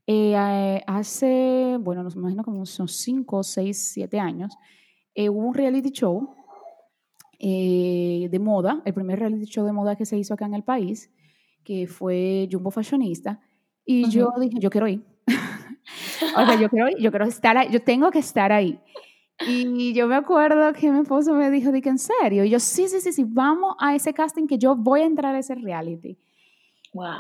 Eh, 0.08 0.82
hace, 0.88 1.78
bueno, 1.80 2.02
nos 2.04 2.16
imagino 2.16 2.44
como 2.44 2.66
son 2.66 2.88
5, 2.88 3.44
6, 3.44 3.92
7 3.94 4.20
años, 4.20 4.58
eh, 5.14 5.30
hubo 5.30 5.48
un 5.48 5.54
reality 5.54 5.92
show 5.92 6.34
eh, 7.40 8.28
de 8.30 8.40
moda, 8.40 8.82
el 8.84 8.94
primer 8.94 9.20
reality 9.20 9.46
show 9.46 9.66
de 9.66 9.72
moda 9.72 9.96
que 9.96 10.06
se 10.06 10.18
hizo 10.18 10.34
acá 10.34 10.46
en 10.46 10.56
el 10.56 10.64
país, 10.64 11.12
que 11.64 11.88
fue 11.88 12.50
Jumbo 12.52 12.72
Fashionista, 12.72 13.40
y 13.92 14.10
yo 14.10 14.32
dije, 14.40 14.58
yo 14.60 14.70
quiero 14.70 14.88
ir. 14.88 15.04
o 16.38 16.46
sea, 16.46 16.60
yo 16.60 16.70
quiero 16.70 16.90
ir, 16.90 16.98
yo 16.98 17.12
quiero 17.12 17.26
estar 17.26 17.58
ahí, 17.58 17.70
yo 17.72 17.82
tengo 17.82 18.12
que 18.12 18.20
estar 18.20 18.52
ahí. 18.52 18.80
Y 19.48 19.94
yo 19.94 20.08
me 20.08 20.16
acuerdo 20.16 20.72
que 20.74 20.92
mi 20.92 21.00
esposo 21.00 21.34
me 21.34 21.50
dijo, 21.50 21.72
que 21.72 21.90
en 21.90 21.98
serio? 21.98 22.44
Y 22.44 22.50
yo, 22.50 22.60
sí, 22.60 22.88
sí, 22.88 23.02
sí, 23.02 23.12
sí, 23.12 23.26
vamos 23.28 23.76
a 23.80 23.96
ese 23.96 24.14
casting 24.14 24.46
que 24.48 24.58
yo 24.58 24.76
voy 24.76 25.02
a 25.02 25.06
entrar 25.06 25.36
a 25.36 25.40
ese 25.40 25.56
reality. 25.56 26.18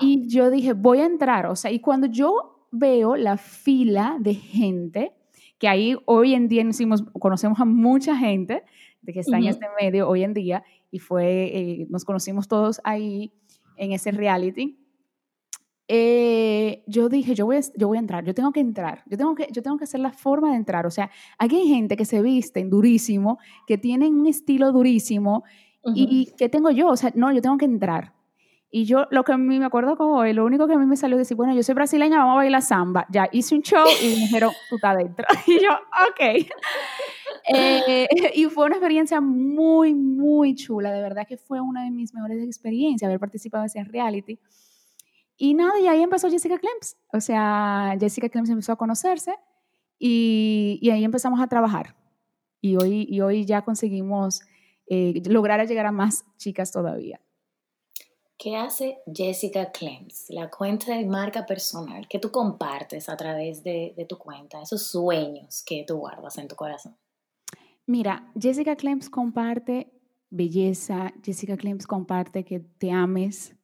Y 0.01 0.27
yo 0.27 0.49
dije, 0.49 0.73
voy 0.73 0.99
a 0.99 1.05
entrar, 1.05 1.45
o 1.45 1.55
sea, 1.55 1.71
y 1.71 1.79
cuando 1.79 2.07
yo 2.07 2.67
veo 2.71 3.15
la 3.15 3.37
fila 3.37 4.17
de 4.19 4.33
gente, 4.33 5.13
que 5.57 5.67
ahí 5.67 5.95
hoy 6.05 6.33
en 6.33 6.47
día 6.47 6.63
nos 6.63 7.03
conocemos 7.19 7.59
a 7.59 7.65
mucha 7.65 8.15
gente 8.17 8.63
de 9.01 9.13
que 9.13 9.21
está 9.21 9.37
en 9.37 9.45
este 9.45 9.65
medio 9.79 10.09
hoy 10.09 10.23
en 10.23 10.33
día, 10.33 10.63
y 10.91 10.99
fue, 10.99 11.57
eh, 11.57 11.87
nos 11.89 12.03
conocimos 12.03 12.47
todos 12.47 12.81
ahí 12.83 13.31
en 13.77 13.93
ese 13.93 14.11
reality. 14.11 14.77
Eh, 15.93 16.83
yo 16.87 17.09
dije, 17.09 17.35
yo 17.35 17.45
voy, 17.45 17.57
a, 17.57 17.61
yo 17.75 17.89
voy 17.89 17.97
a 17.97 17.99
entrar, 17.99 18.23
yo 18.23 18.33
tengo 18.33 18.53
que 18.53 18.61
entrar, 18.61 19.03
yo 19.07 19.17
tengo 19.17 19.35
que, 19.35 19.49
yo 19.51 19.61
tengo 19.61 19.77
que 19.77 19.83
hacer 19.83 19.99
la 19.99 20.13
forma 20.13 20.51
de 20.51 20.55
entrar. 20.55 20.85
O 20.85 20.89
sea, 20.89 21.11
aquí 21.37 21.57
hay 21.57 21.67
gente 21.67 21.97
que 21.97 22.05
se 22.05 22.21
visten 22.21 22.69
durísimo, 22.69 23.39
que 23.67 23.77
tienen 23.77 24.15
un 24.15 24.25
estilo 24.25 24.71
durísimo, 24.71 25.43
y 25.93 26.31
¿qué 26.37 26.47
tengo 26.47 26.71
yo? 26.71 26.87
O 26.87 26.95
sea, 26.95 27.11
no, 27.13 27.33
yo 27.33 27.41
tengo 27.41 27.57
que 27.57 27.65
entrar. 27.65 28.13
Y 28.69 28.85
yo, 28.85 29.05
lo 29.11 29.25
que 29.25 29.33
a 29.33 29.37
mí 29.37 29.59
me 29.59 29.65
acuerdo 29.65 29.97
como 29.97 30.15
hoy, 30.15 30.31
lo 30.31 30.45
único 30.45 30.65
que 30.65 30.75
a 30.75 30.77
mí 30.77 30.85
me 30.85 30.95
salió 30.95 31.17
es 31.17 31.27
decir, 31.27 31.35
bueno, 31.35 31.53
yo 31.53 31.61
soy 31.61 31.75
brasileña, 31.75 32.19
vamos 32.19 32.33
a 32.33 32.37
bailar 32.37 32.61
samba. 32.61 33.05
Ya 33.09 33.27
hice 33.33 33.53
un 33.53 33.61
show 33.61 33.85
y 34.01 34.05
me 34.05 34.15
dijeron, 34.15 34.53
tú 34.69 34.75
estás 34.75 34.95
dentro. 34.95 35.25
Y 35.45 35.59
yo, 35.61 35.71
ok. 35.71 36.47
Eh, 37.53 38.07
y 38.35 38.45
fue 38.45 38.67
una 38.67 38.75
experiencia 38.75 39.19
muy, 39.19 39.95
muy 39.95 40.53
chula. 40.53 40.91
De 40.91 41.01
verdad 41.01 41.25
que 41.27 41.37
fue 41.37 41.59
una 41.59 41.83
de 41.83 41.89
mis 41.89 42.13
mejores 42.13 42.41
experiencias 42.45 43.09
haber 43.09 43.19
participado 43.19 43.63
en 43.63 43.65
ese 43.65 43.83
reality. 43.83 44.37
Y 45.43 45.55
nada, 45.55 45.79
y 45.79 45.87
ahí 45.87 46.03
empezó 46.03 46.29
Jessica 46.29 46.59
Clemps. 46.59 46.97
O 47.11 47.19
sea, 47.19 47.97
Jessica 47.99 48.29
Clemps 48.29 48.51
empezó 48.51 48.73
a 48.73 48.75
conocerse 48.75 49.33
y, 49.97 50.77
y 50.83 50.91
ahí 50.91 51.03
empezamos 51.03 51.41
a 51.41 51.47
trabajar. 51.47 51.95
Y 52.61 52.75
hoy, 52.75 53.07
y 53.09 53.21
hoy 53.21 53.43
ya 53.43 53.63
conseguimos 53.63 54.41
eh, 54.85 55.19
lograr 55.25 55.67
llegar 55.67 55.87
a 55.87 55.91
más 55.91 56.25
chicas 56.37 56.71
todavía. 56.71 57.19
¿Qué 58.37 58.55
hace 58.55 58.99
Jessica 59.11 59.71
Clemps, 59.71 60.29
la 60.29 60.47
cuenta 60.51 60.95
de 60.95 61.07
marca 61.07 61.47
personal 61.47 62.07
que 62.07 62.19
tú 62.19 62.29
compartes 62.29 63.09
a 63.09 63.17
través 63.17 63.63
de, 63.63 63.95
de, 63.97 64.05
tu 64.05 64.19
cuenta, 64.19 64.61
esos 64.61 64.91
sueños 64.91 65.63
que 65.65 65.83
tú 65.87 65.97
guardas 65.97 66.37
en 66.37 66.47
tu 66.47 66.55
corazón? 66.55 66.95
Mira, 67.87 68.31
Jessica 68.39 68.75
Clemps 68.75 69.09
comparte 69.09 69.91
belleza, 70.29 71.11
Jessica 71.23 71.57
Clemps 71.57 71.87
comparte 71.87 72.45
que 72.45 72.59
te 72.59 72.91
ames, 72.91 73.55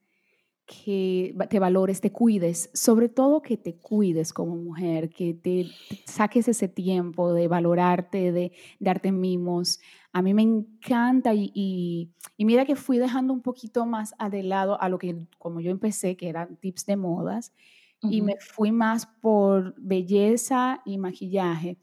que 0.68 1.34
te 1.50 1.60
valores, 1.60 2.02
te 2.02 2.12
cuides, 2.12 2.70
sobre 2.74 3.08
todo 3.08 3.42
que 3.42 3.56
te 3.56 3.78
cuides 3.78 4.34
como 4.34 4.58
mujer, 4.58 5.10
que 5.10 5.34
te, 5.34 5.68
saques 6.06 6.50
ese 6.50 6.68
tiempo 6.68 7.34
de 7.34 7.48
valorarte, 7.48 8.34
de, 8.34 8.52
darte 8.78 9.14
mimos. 9.14 9.80
A 10.12 10.22
mí 10.22 10.34
me 10.34 10.42
encanta 10.42 11.34
y, 11.34 11.52
y, 11.56 12.46
mira 12.46 12.66
que 12.66 12.76
fui 12.76 12.98
dejando 12.98 13.34
un 13.34 13.42
poquito 13.42 13.86
más 13.86 14.14
de 14.30 14.44
lado 14.44 14.80
a 14.82 14.90
lo 14.90 14.98
que 14.98 15.16
como 15.38 15.62
yo 15.62 15.72
empecé, 15.72 16.18
que 16.18 16.28
eran 16.28 16.58
tips 16.58 16.86
de 16.86 16.98
modas, 16.98 17.54
y 18.02 18.22
me 18.22 18.36
fui 18.40 18.72
más 18.72 19.08
por 19.08 19.74
belleza 19.80 20.82
y 20.86 20.98
maquillaje, 20.98 21.78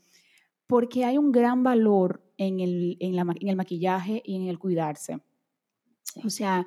porque 0.66 1.04
hay 1.04 1.18
un 1.18 1.32
gran 1.32 1.64
valor 1.64 2.22
en 2.36 2.60
el, 2.60 2.98
en, 3.00 3.16
la, 3.16 3.22
en 3.22 3.48
el 3.48 3.56
maquillaje 3.56 4.22
y 4.24 4.36
en 4.36 4.48
el 4.48 4.58
cuidarse. 4.58 5.20
O 6.22 6.30
sea, 6.30 6.66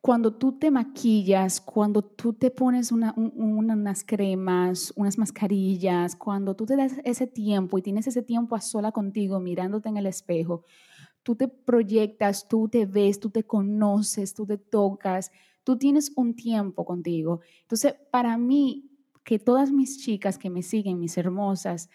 cuando 0.00 0.32
tú 0.32 0.58
te 0.58 0.70
maquillas, 0.70 1.60
cuando 1.60 2.02
tú 2.02 2.32
te 2.32 2.50
pones 2.50 2.90
unas 2.90 4.04
cremas, 4.04 4.92
unas 4.96 5.18
mascarillas, 5.18 6.16
cuando 6.16 6.56
tú 6.56 6.64
te 6.64 6.76
das 6.76 6.94
ese 7.04 7.26
tiempo 7.26 7.76
y 7.76 7.82
tienes 7.82 8.06
ese 8.06 8.22
tiempo 8.22 8.56
a 8.56 8.60
sola 8.60 8.92
contigo 8.92 9.40
mirándote 9.40 9.90
en 9.90 9.98
el 9.98 10.06
espejo, 10.06 10.64
tú 11.22 11.36
te 11.36 11.48
proyectas, 11.48 12.48
tú 12.48 12.68
te 12.68 12.86
ves, 12.86 13.20
tú 13.20 13.28
te 13.28 13.44
conoces, 13.44 14.32
tú 14.32 14.46
te 14.46 14.56
tocas, 14.56 15.32
tú 15.64 15.76
tienes 15.76 16.12
un 16.16 16.34
tiempo 16.34 16.86
contigo. 16.86 17.40
Entonces, 17.60 17.94
para 18.10 18.38
mí, 18.38 18.86
que 19.22 19.38
todas 19.38 19.70
mis 19.70 19.98
chicas 19.98 20.38
que 20.38 20.48
me 20.48 20.62
siguen, 20.62 20.98
mis 20.98 21.18
hermosas, 21.18 21.90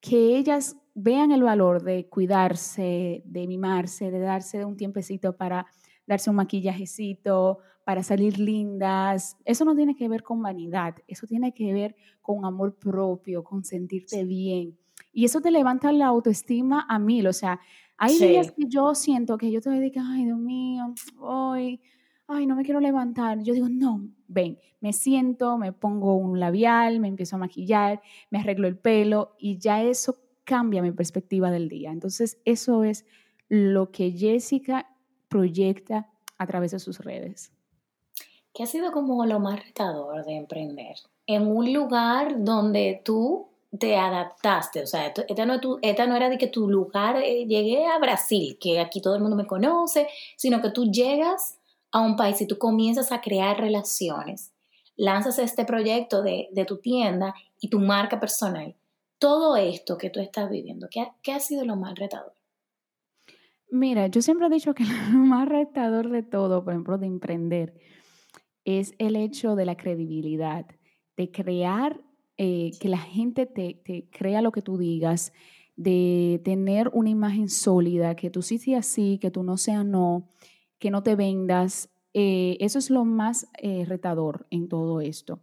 que 0.00 0.36
ellas 0.38 0.76
vean 0.94 1.32
el 1.32 1.42
valor 1.42 1.82
de 1.82 2.08
cuidarse, 2.08 3.22
de 3.24 3.46
mimarse, 3.48 4.12
de 4.12 4.20
darse 4.20 4.64
un 4.64 4.76
tiempecito 4.76 5.36
para 5.36 5.66
darse 6.08 6.30
un 6.30 6.36
maquillajecito, 6.36 7.58
para 7.88 8.02
salir 8.02 8.38
lindas. 8.38 9.38
Eso 9.46 9.64
no 9.64 9.74
tiene 9.74 9.96
que 9.96 10.10
ver 10.10 10.22
con 10.22 10.42
vanidad, 10.42 10.96
eso 11.06 11.26
tiene 11.26 11.54
que 11.54 11.72
ver 11.72 11.96
con 12.20 12.44
amor 12.44 12.74
propio, 12.74 13.42
con 13.42 13.64
sentirte 13.64 14.24
bien. 14.24 14.76
Y 15.10 15.24
eso 15.24 15.40
te 15.40 15.50
levanta 15.50 15.90
la 15.90 16.04
autoestima 16.04 16.84
a 16.86 16.98
mil. 16.98 17.26
O 17.26 17.32
sea, 17.32 17.58
hay 17.96 18.18
días 18.18 18.52
que 18.52 18.64
yo 18.66 18.94
siento 18.94 19.38
que 19.38 19.50
yo 19.50 19.62
te 19.62 19.70
dedico, 19.70 20.00
ay, 20.02 20.26
Dios 20.26 20.38
mío, 20.38 20.92
hoy, 21.18 21.80
ay, 22.26 22.44
no 22.44 22.56
me 22.56 22.62
quiero 22.62 22.80
levantar. 22.80 23.42
Yo 23.42 23.54
digo, 23.54 23.70
no, 23.70 24.06
ven, 24.26 24.58
me 24.82 24.92
siento, 24.92 25.56
me 25.56 25.72
pongo 25.72 26.14
un 26.14 26.38
labial, 26.38 27.00
me 27.00 27.08
empiezo 27.08 27.36
a 27.36 27.38
maquillar, 27.38 28.02
me 28.30 28.40
arreglo 28.40 28.68
el 28.68 28.76
pelo 28.76 29.34
y 29.38 29.56
ya 29.56 29.82
eso 29.82 30.18
cambia 30.44 30.82
mi 30.82 30.92
perspectiva 30.92 31.50
del 31.50 31.70
día. 31.70 31.90
Entonces, 31.90 32.38
eso 32.44 32.84
es 32.84 33.06
lo 33.48 33.92
que 33.92 34.10
Jessica 34.10 34.94
proyecta 35.28 36.08
a 36.38 36.46
través 36.46 36.72
de 36.72 36.78
sus 36.78 36.98
redes. 36.98 37.52
¿Qué 38.54 38.62
ha 38.64 38.66
sido 38.66 38.92
como 38.92 39.24
lo 39.26 39.38
más 39.40 39.62
retador 39.64 40.24
de 40.24 40.36
emprender? 40.36 40.96
En 41.26 41.46
un 41.46 41.72
lugar 41.72 42.42
donde 42.44 43.02
tú 43.04 43.48
te 43.78 43.96
adaptaste, 43.96 44.82
o 44.82 44.86
sea, 44.86 45.06
esta 45.06 45.46
no, 45.46 45.58
no 45.58 46.16
era 46.16 46.28
de 46.30 46.38
que 46.38 46.46
tu 46.46 46.68
lugar, 46.68 47.16
eh, 47.22 47.46
llegué 47.46 47.86
a 47.86 47.98
Brasil, 47.98 48.56
que 48.58 48.80
aquí 48.80 49.02
todo 49.02 49.14
el 49.14 49.20
mundo 49.20 49.36
me 49.36 49.46
conoce, 49.46 50.08
sino 50.36 50.62
que 50.62 50.70
tú 50.70 50.90
llegas 50.90 51.58
a 51.92 52.00
un 52.00 52.16
país 52.16 52.40
y 52.40 52.46
tú 52.46 52.58
comienzas 52.58 53.12
a 53.12 53.20
crear 53.20 53.60
relaciones, 53.60 54.52
lanzas 54.96 55.38
este 55.38 55.64
proyecto 55.64 56.22
de, 56.22 56.48
tu 56.66 56.78
tienda 56.78 57.34
y 57.60 57.68
tu 57.68 57.78
marca 57.78 58.18
personal. 58.18 58.74
Todo 59.18 59.56
esto 59.56 59.98
que 59.98 60.10
tú 60.10 60.20
estás 60.20 60.48
viviendo, 60.48 60.88
¿qué, 60.90 61.08
qué 61.22 61.32
ha 61.32 61.40
sido 61.40 61.64
lo 61.64 61.76
más 61.76 61.94
retador? 61.98 62.37
Mira, 63.70 64.06
yo 64.06 64.22
siempre 64.22 64.46
he 64.46 64.50
dicho 64.50 64.74
que 64.74 64.84
lo 65.12 65.18
más 65.18 65.48
retador 65.48 66.08
de 66.10 66.22
todo, 66.22 66.64
por 66.64 66.72
ejemplo, 66.72 66.98
de 66.98 67.06
emprender, 67.06 67.74
es 68.64 68.94
el 68.98 69.16
hecho 69.16 69.56
de 69.56 69.66
la 69.66 69.76
credibilidad, 69.76 70.66
de 71.16 71.30
crear, 71.30 72.00
eh, 72.36 72.70
que 72.80 72.88
la 72.88 72.98
gente 72.98 73.46
te, 73.46 74.08
crea 74.10 74.42
lo 74.42 74.52
que 74.52 74.62
tú 74.62 74.78
digas, 74.78 75.32
de 75.76 76.40
tener 76.44 76.90
una 76.92 77.10
imagen 77.10 77.48
sólida, 77.48 78.14
que 78.14 78.30
tú 78.30 78.42
sí 78.42 78.58
sea 78.58 78.82
sí, 78.82 79.18
que 79.20 79.30
tú 79.30 79.42
no 79.42 79.56
sea 79.56 79.84
no, 79.84 80.28
que 80.78 80.90
no 80.90 81.02
te 81.02 81.16
vendas. 81.16 81.90
Eh, 82.14 82.56
eso 82.60 82.78
es 82.78 82.90
lo 82.90 83.04
más 83.04 83.48
eh, 83.58 83.84
retador 83.86 84.46
en 84.50 84.68
todo 84.68 85.00
esto, 85.00 85.40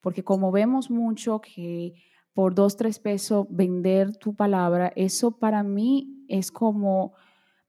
porque 0.00 0.22
como 0.24 0.52
vemos 0.52 0.90
mucho 0.90 1.40
que 1.40 1.94
por 2.32 2.54
dos, 2.54 2.76
tres 2.76 2.98
pesos 2.98 3.46
vender 3.50 4.16
tu 4.16 4.34
palabra, 4.34 4.92
eso 4.96 5.38
para 5.38 5.62
mí 5.62 6.24
es 6.28 6.50
como 6.50 7.12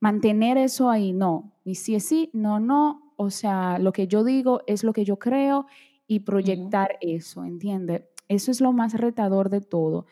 mantener 0.04 0.58
eso 0.58 0.90
ahí, 0.90 1.14
no, 1.14 1.54
y 1.64 1.76
si 1.76 1.96
es 1.96 2.04
sí, 2.04 2.30
no, 2.34 2.60
no, 2.60 3.14
o 3.16 3.30
sea, 3.30 3.80
lo 3.80 3.94
que 3.94 4.06
yo 4.06 4.26
digo 4.26 4.60
es 4.68 4.84
lo 4.84 4.92
que 4.92 5.06
yo 5.06 5.18
creo 5.18 5.66
y 6.08 6.20
proyectar 6.20 6.98
eso, 7.00 7.46
¿entiendes? 7.46 8.02
Eso 8.28 8.52
es 8.52 8.60
lo 8.60 8.74
más 8.74 8.96
retador 8.96 9.50
de 9.50 9.62
todo. 9.62 10.06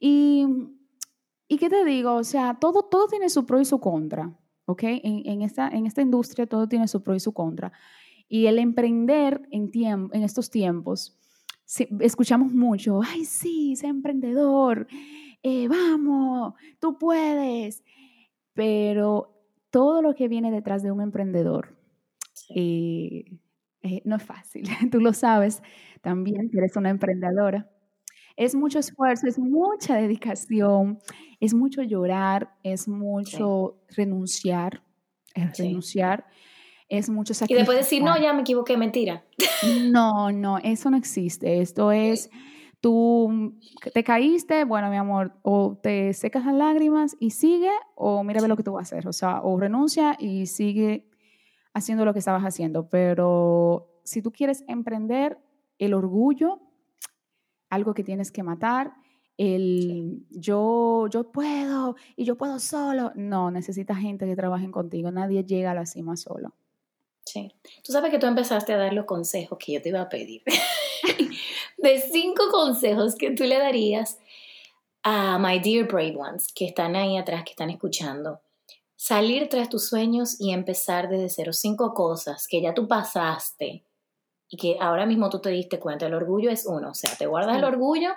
Y, 0.00 0.46
y 1.48 1.58
qué 1.58 1.68
te 1.68 1.84
digo, 1.84 2.14
o 2.14 2.24
sea, 2.24 2.54
todo, 2.58 2.84
todo 2.84 3.08
tiene 3.08 3.28
su 3.28 3.44
pro 3.44 3.60
y 3.60 3.66
su 3.66 3.78
contra, 3.78 4.34
¿ok? 4.64 4.84
En, 4.84 5.42
esta, 5.42 5.68
en 5.68 5.84
esta 5.84 6.00
industria 6.00 6.46
todo 6.46 6.66
tiene 6.66 6.88
su 6.88 7.02
pro 7.02 7.14
y 7.14 7.20
su 7.20 7.32
contra. 7.32 7.72
Y 8.30 8.46
el 8.46 8.58
emprender 8.58 9.46
en, 9.50 9.70
en 9.74 10.22
estos 10.22 10.48
tiempos, 10.48 11.14
escuchamos 12.00 12.54
mucho, 12.54 13.02
ay, 13.02 13.26
sí, 13.26 13.76
sé 13.76 13.88
emprendedor, 13.88 14.86
eh, 15.42 15.68
vamos, 15.68 16.54
tú 16.80 16.98
puedes 16.98 17.84
pero 18.56 19.38
todo 19.70 20.02
lo 20.02 20.14
que 20.14 20.26
viene 20.26 20.50
detrás 20.50 20.82
de 20.82 20.90
un 20.90 21.02
emprendedor 21.02 21.76
eh, 22.54 23.24
eh, 23.82 24.02
no 24.04 24.16
es 24.16 24.22
fácil. 24.22 24.64
Tú 24.90 24.98
lo 24.98 25.12
sabes 25.12 25.62
también, 26.00 26.50
que 26.50 26.58
eres 26.58 26.76
una 26.76 26.90
emprendedora. 26.90 27.70
Es 28.36 28.54
mucho 28.54 28.78
esfuerzo, 28.78 29.26
es 29.28 29.38
mucha 29.38 29.96
dedicación, 29.96 30.98
es 31.40 31.54
mucho 31.54 31.82
llorar, 31.82 32.54
es 32.62 32.88
mucho 32.88 33.78
renunciar, 33.96 34.82
es 35.34 35.58
renunciar, 35.58 36.26
es 36.88 37.08
mucho 37.08 37.32
sacrificio. 37.32 37.56
Y 37.56 37.60
después 37.60 37.78
decir, 37.78 38.02
no, 38.02 38.18
ya 38.20 38.34
me 38.34 38.42
equivoqué, 38.42 38.76
mentira. 38.76 39.24
No, 39.90 40.32
no, 40.32 40.58
eso 40.58 40.90
no 40.90 40.98
existe. 40.98 41.60
Esto 41.60 41.92
es 41.92 42.30
Tú 42.80 43.54
te 43.94 44.04
caíste, 44.04 44.64
bueno, 44.64 44.90
mi 44.90 44.96
amor, 44.96 45.32
o 45.42 45.78
te 45.82 46.12
secas 46.12 46.44
las 46.44 46.54
lágrimas 46.54 47.16
y 47.18 47.30
sigue, 47.30 47.72
o 47.94 48.22
mira 48.22 48.46
lo 48.46 48.56
que 48.56 48.62
tú 48.62 48.72
vas 48.72 48.92
a 48.92 48.96
hacer. 48.96 49.08
O 49.08 49.12
sea, 49.12 49.40
o 49.42 49.58
renuncia 49.58 50.16
y 50.18 50.46
sigue 50.46 51.08
haciendo 51.74 52.04
lo 52.04 52.12
que 52.12 52.18
estabas 52.18 52.42
haciendo. 52.42 52.88
Pero 52.88 54.00
si 54.04 54.22
tú 54.22 54.30
quieres 54.30 54.64
emprender, 54.68 55.38
el 55.78 55.94
orgullo, 55.94 56.60
algo 57.68 57.94
que 57.94 58.04
tienes 58.04 58.30
que 58.32 58.42
matar, 58.42 58.94
el 59.36 60.24
yo, 60.30 61.08
yo 61.10 61.30
puedo 61.30 61.96
y 62.16 62.24
yo 62.24 62.36
puedo 62.36 62.58
solo. 62.58 63.12
No, 63.14 63.50
necesitas 63.50 63.98
gente 63.98 64.26
que 64.26 64.36
trabaje 64.36 64.70
contigo. 64.70 65.10
Nadie 65.10 65.44
llega 65.44 65.72
a 65.72 65.74
la 65.74 65.86
cima 65.86 66.16
solo. 66.16 66.54
Sí. 67.24 67.52
Tú 67.84 67.92
sabes 67.92 68.10
que 68.10 68.18
tú 68.18 68.26
empezaste 68.26 68.72
a 68.72 68.76
dar 68.76 68.92
los 68.92 69.04
consejos 69.04 69.58
que 69.58 69.72
yo 69.72 69.82
te 69.82 69.88
iba 69.90 70.00
a 70.00 70.08
pedir. 70.08 70.42
de 71.86 72.00
cinco 72.00 72.44
consejos 72.50 73.14
que 73.14 73.30
tú 73.30 73.44
le 73.44 73.58
darías 73.58 74.18
a 75.02 75.38
my 75.38 75.60
dear 75.60 75.86
brave 75.86 76.16
ones 76.16 76.52
que 76.52 76.66
están 76.66 76.96
ahí 76.96 77.16
atrás, 77.16 77.44
que 77.44 77.50
están 77.50 77.70
escuchando. 77.70 78.40
Salir 78.96 79.48
tras 79.48 79.68
tus 79.68 79.88
sueños 79.88 80.40
y 80.40 80.52
empezar 80.52 81.08
desde 81.08 81.28
cero. 81.28 81.52
Cinco 81.52 81.94
cosas 81.94 82.48
que 82.48 82.60
ya 82.60 82.74
tú 82.74 82.88
pasaste 82.88 83.84
y 84.48 84.56
que 84.56 84.78
ahora 84.80 85.06
mismo 85.06 85.28
tú 85.30 85.38
te 85.40 85.50
diste 85.50 85.78
cuenta. 85.78 86.06
El 86.06 86.14
orgullo 86.14 86.50
es 86.50 86.66
uno. 86.66 86.90
O 86.90 86.94
sea, 86.94 87.14
te 87.16 87.26
guardas 87.26 87.58
el 87.58 87.64
orgullo 87.64 88.10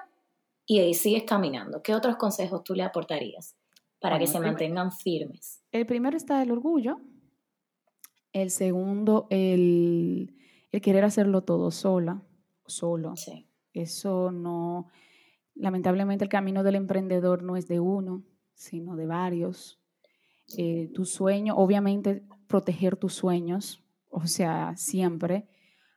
y 0.66 0.80
ahí 0.80 0.94
sigues 0.94 1.24
caminando. 1.24 1.82
¿Qué 1.84 1.94
otros 1.94 2.16
consejos 2.16 2.64
tú 2.64 2.74
le 2.76 2.84
aportarías 2.84 3.56
para 4.00 4.18
que 4.18 4.28
se 4.28 4.40
mantengan 4.40 4.92
firmes? 4.92 5.62
El 5.72 5.86
primero 5.86 6.16
está 6.16 6.42
el 6.42 6.52
orgullo. 6.52 7.00
El 8.32 8.52
segundo, 8.52 9.28
el, 9.30 10.36
querer 10.82 11.04
hacerlo 11.04 11.42
todo 11.42 11.72
sola, 11.72 12.22
solo. 12.66 13.16
Eso 13.74 14.32
no, 14.32 14.88
lamentablemente 15.56 16.24
el 16.24 16.30
camino 16.30 16.64
del 16.64 16.76
emprendedor 16.76 17.44
no 17.44 17.56
es 17.56 17.68
de 17.68 17.80
uno, 17.80 18.24
sino 18.54 18.96
de 18.96 19.06
varios. 19.06 19.80
Eh, 20.58 20.90
tu 20.94 21.06
sueño, 21.06 21.56
obviamente 21.56 22.24
proteger 22.48 22.96
tus 22.96 23.14
sueños, 23.14 23.84
o 24.10 24.26
sea, 24.26 24.76
siempre, 24.76 25.48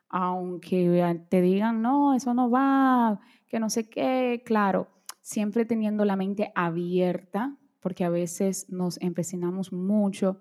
aunque 0.08 1.24
te 1.30 1.40
digan, 1.40 1.80
no, 1.80 2.14
eso 2.14 2.34
no 2.34 2.50
va, 2.50 3.20
que 3.48 3.58
no 3.58 3.70
sé 3.70 3.88
qué, 3.88 4.42
claro, 4.44 4.90
siempre 5.22 5.64
teniendo 5.64 6.04
la 6.04 6.16
mente 6.16 6.52
abierta, 6.54 7.56
porque 7.80 8.04
a 8.04 8.10
veces 8.10 8.70
nos 8.70 9.00
empecinamos 9.00 9.72
mucho 9.72 10.40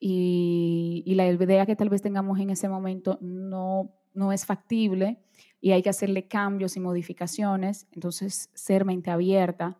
y, 0.00 1.12
la 1.16 1.26
idea 1.26 1.66
que 1.66 1.76
tal 1.76 1.88
vez 1.88 2.02
tengamos 2.02 2.38
en 2.38 2.50
ese 2.50 2.68
momento 2.68 3.18
no, 3.20 3.97
no 4.18 4.32
es 4.32 4.44
factible 4.44 5.18
y 5.60 5.70
hay 5.70 5.82
que 5.82 5.90
hacerle 5.90 6.26
cambios 6.26 6.76
y 6.76 6.80
modificaciones, 6.80 7.86
entonces 7.92 8.50
ser 8.52 8.84
mente 8.84 9.10
abierta, 9.10 9.78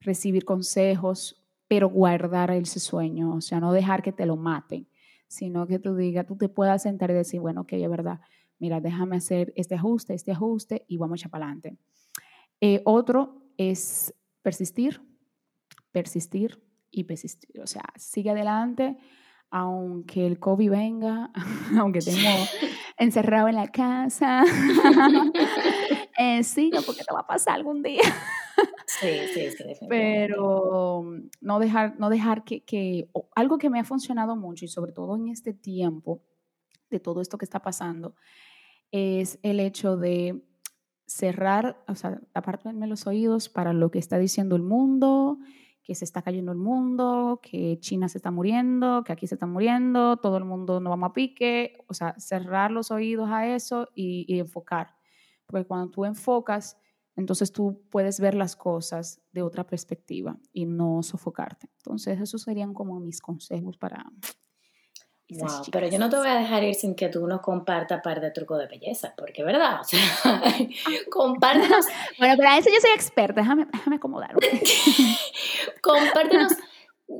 recibir 0.00 0.44
consejos, 0.44 1.44
pero 1.66 1.88
guardar 1.88 2.50
ese 2.52 2.78
sueño, 2.78 3.34
o 3.34 3.40
sea, 3.40 3.58
no 3.58 3.72
dejar 3.72 4.02
que 4.02 4.12
te 4.12 4.26
lo 4.26 4.36
maten, 4.36 4.86
sino 5.26 5.66
que 5.66 5.78
tú 5.78 5.96
digas, 5.96 6.26
tú 6.26 6.36
te 6.36 6.48
puedas 6.48 6.82
sentar 6.82 7.10
y 7.10 7.14
decir, 7.14 7.40
bueno, 7.40 7.62
ok, 7.62 7.72
es 7.72 7.90
verdad, 7.90 8.20
mira, 8.58 8.80
déjame 8.80 9.16
hacer 9.16 9.52
este 9.56 9.74
ajuste, 9.74 10.14
este 10.14 10.30
ajuste 10.30 10.84
y 10.86 10.96
vamos 10.96 11.24
a 11.24 11.28
para 11.28 11.46
adelante. 11.46 11.76
Eh, 12.60 12.80
otro 12.84 13.42
es 13.56 14.14
persistir, 14.42 15.00
persistir 15.90 16.62
y 16.90 17.04
persistir. 17.04 17.60
O 17.60 17.66
sea, 17.66 17.84
sigue 17.96 18.30
adelante, 18.30 18.96
aunque 19.56 20.26
el 20.26 20.40
COVID 20.40 20.68
venga, 20.68 21.30
aunque 21.78 22.00
estemos 22.00 22.50
encerrado 22.98 23.46
en 23.46 23.54
la 23.54 23.68
casa. 23.68 24.42
eh, 26.18 26.42
sigue 26.42 26.80
porque 26.84 27.04
te 27.04 27.14
va 27.14 27.20
a 27.20 27.26
pasar 27.28 27.54
algún 27.54 27.80
día. 27.80 28.02
sí, 28.84 29.10
sí, 29.32 29.52
sí, 29.52 29.86
Pero 29.88 31.04
mm, 31.04 31.28
no 31.40 31.60
dejar, 31.60 31.94
no 32.00 32.10
dejar 32.10 32.42
que, 32.42 32.64
que 32.64 33.08
algo 33.36 33.58
que 33.58 33.70
me 33.70 33.78
ha 33.78 33.84
funcionado 33.84 34.34
mucho 34.34 34.64
y 34.64 34.68
sobre 34.68 34.90
todo 34.90 35.14
en 35.14 35.28
este 35.28 35.54
tiempo 35.54 36.24
de 36.90 36.98
todo 36.98 37.20
esto 37.20 37.38
que 37.38 37.44
está 37.44 37.60
pasando 37.60 38.16
es 38.90 39.38
el 39.44 39.60
hecho 39.60 39.96
de 39.96 40.42
cerrar, 41.06 41.80
o 41.86 41.94
sea, 41.94 42.20
taparme 42.32 42.88
los 42.88 43.06
oídos 43.06 43.48
para 43.48 43.72
lo 43.72 43.92
que 43.92 44.00
está 44.00 44.18
diciendo 44.18 44.56
el 44.56 44.62
mundo, 44.62 45.38
que 45.84 45.94
se 45.94 46.06
está 46.06 46.22
cayendo 46.22 46.50
el 46.50 46.58
mundo, 46.58 47.40
que 47.42 47.78
China 47.78 48.08
se 48.08 48.16
está 48.16 48.30
muriendo, 48.30 49.04
que 49.04 49.12
aquí 49.12 49.26
se 49.26 49.34
está 49.34 49.46
muriendo, 49.46 50.16
todo 50.16 50.38
el 50.38 50.44
mundo 50.46 50.80
no 50.80 50.88
vamos 50.88 51.10
a 51.10 51.12
pique, 51.12 51.76
o 51.86 51.94
sea, 51.94 52.14
cerrar 52.18 52.70
los 52.70 52.90
oídos 52.90 53.28
a 53.30 53.46
eso 53.54 53.90
y, 53.94 54.38
enfocar. 54.38 54.96
Porque 55.46 55.66
cuando 55.66 55.90
tú 55.90 56.06
enfocas, 56.06 56.78
entonces 57.16 57.52
tú 57.52 57.84
puedes 57.90 58.18
ver 58.18 58.34
las 58.34 58.56
cosas 58.56 59.20
de 59.32 59.42
otra 59.42 59.66
perspectiva 59.66 60.38
y 60.54 60.64
no 60.64 61.02
sofocarte. 61.02 61.68
Entonces, 61.76 62.18
esos 62.18 62.42
serían 62.42 62.72
como 62.72 62.98
mis 62.98 63.20
consejos 63.20 63.76
para 63.76 64.06
Wow, 65.38 65.62
pero 65.72 65.88
yo 65.88 65.98
no 65.98 66.08
te 66.08 66.16
voy 66.16 66.28
a 66.28 66.34
dejar 66.34 66.62
ir 66.64 66.74
sin 66.74 66.94
que 66.94 67.08
tú 67.08 67.26
nos 67.26 67.40
compartas 67.40 68.00
par 68.02 68.20
de 68.20 68.30
trucos 68.30 68.58
de 68.58 68.66
belleza, 68.66 69.14
porque 69.16 69.42
verdad, 69.42 69.80
o 69.80 69.84
sea, 69.84 70.00
compártenos. 71.10 71.86
bueno, 72.18 72.36
para 72.36 72.58
eso 72.58 72.70
yo 72.70 72.80
soy 72.80 72.90
experta, 72.94 73.40
déjame, 73.40 73.66
déjame 73.72 73.96
acomodar. 73.96 74.34
compártenos 75.82 76.52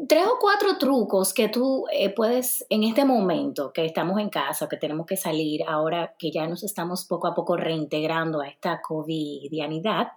tres 0.08 0.26
o 0.26 0.38
cuatro 0.40 0.78
trucos 0.78 1.32
que 1.34 1.48
tú 1.48 1.84
eh, 1.92 2.10
puedes, 2.10 2.64
en 2.70 2.84
este 2.84 3.04
momento 3.04 3.72
que 3.72 3.84
estamos 3.84 4.18
en 4.20 4.30
casa, 4.30 4.68
que 4.68 4.76
tenemos 4.76 5.06
que 5.06 5.16
salir, 5.16 5.62
ahora 5.66 6.14
que 6.18 6.30
ya 6.30 6.46
nos 6.46 6.62
estamos 6.62 7.04
poco 7.04 7.26
a 7.26 7.34
poco 7.34 7.56
reintegrando 7.56 8.40
a 8.40 8.48
esta 8.48 8.80
covidianidad, 8.80 10.08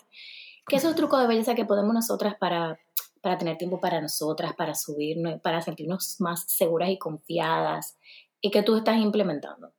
¿qué 0.67 0.77
esos 0.77 0.95
trucos 0.95 1.21
de 1.21 1.27
belleza 1.27 1.55
que 1.55 1.65
podemos 1.65 1.93
nosotras 1.93 2.35
para 2.39 2.79
para 3.27 3.37
tener 3.37 3.57
tiempo 3.57 3.81
para 3.81 3.99
nosotras, 3.99 4.53
para 4.53 4.73
subir, 4.73 5.17
para 5.43 5.61
sentirnos 5.61 6.15
más 6.21 6.45
seguras 6.47 6.89
y 6.89 6.97
confiadas 6.97 7.97
y 8.39 8.49
que 8.51 8.63
tú 8.63 8.77
estás 8.77 8.95
implementando? 8.99 9.73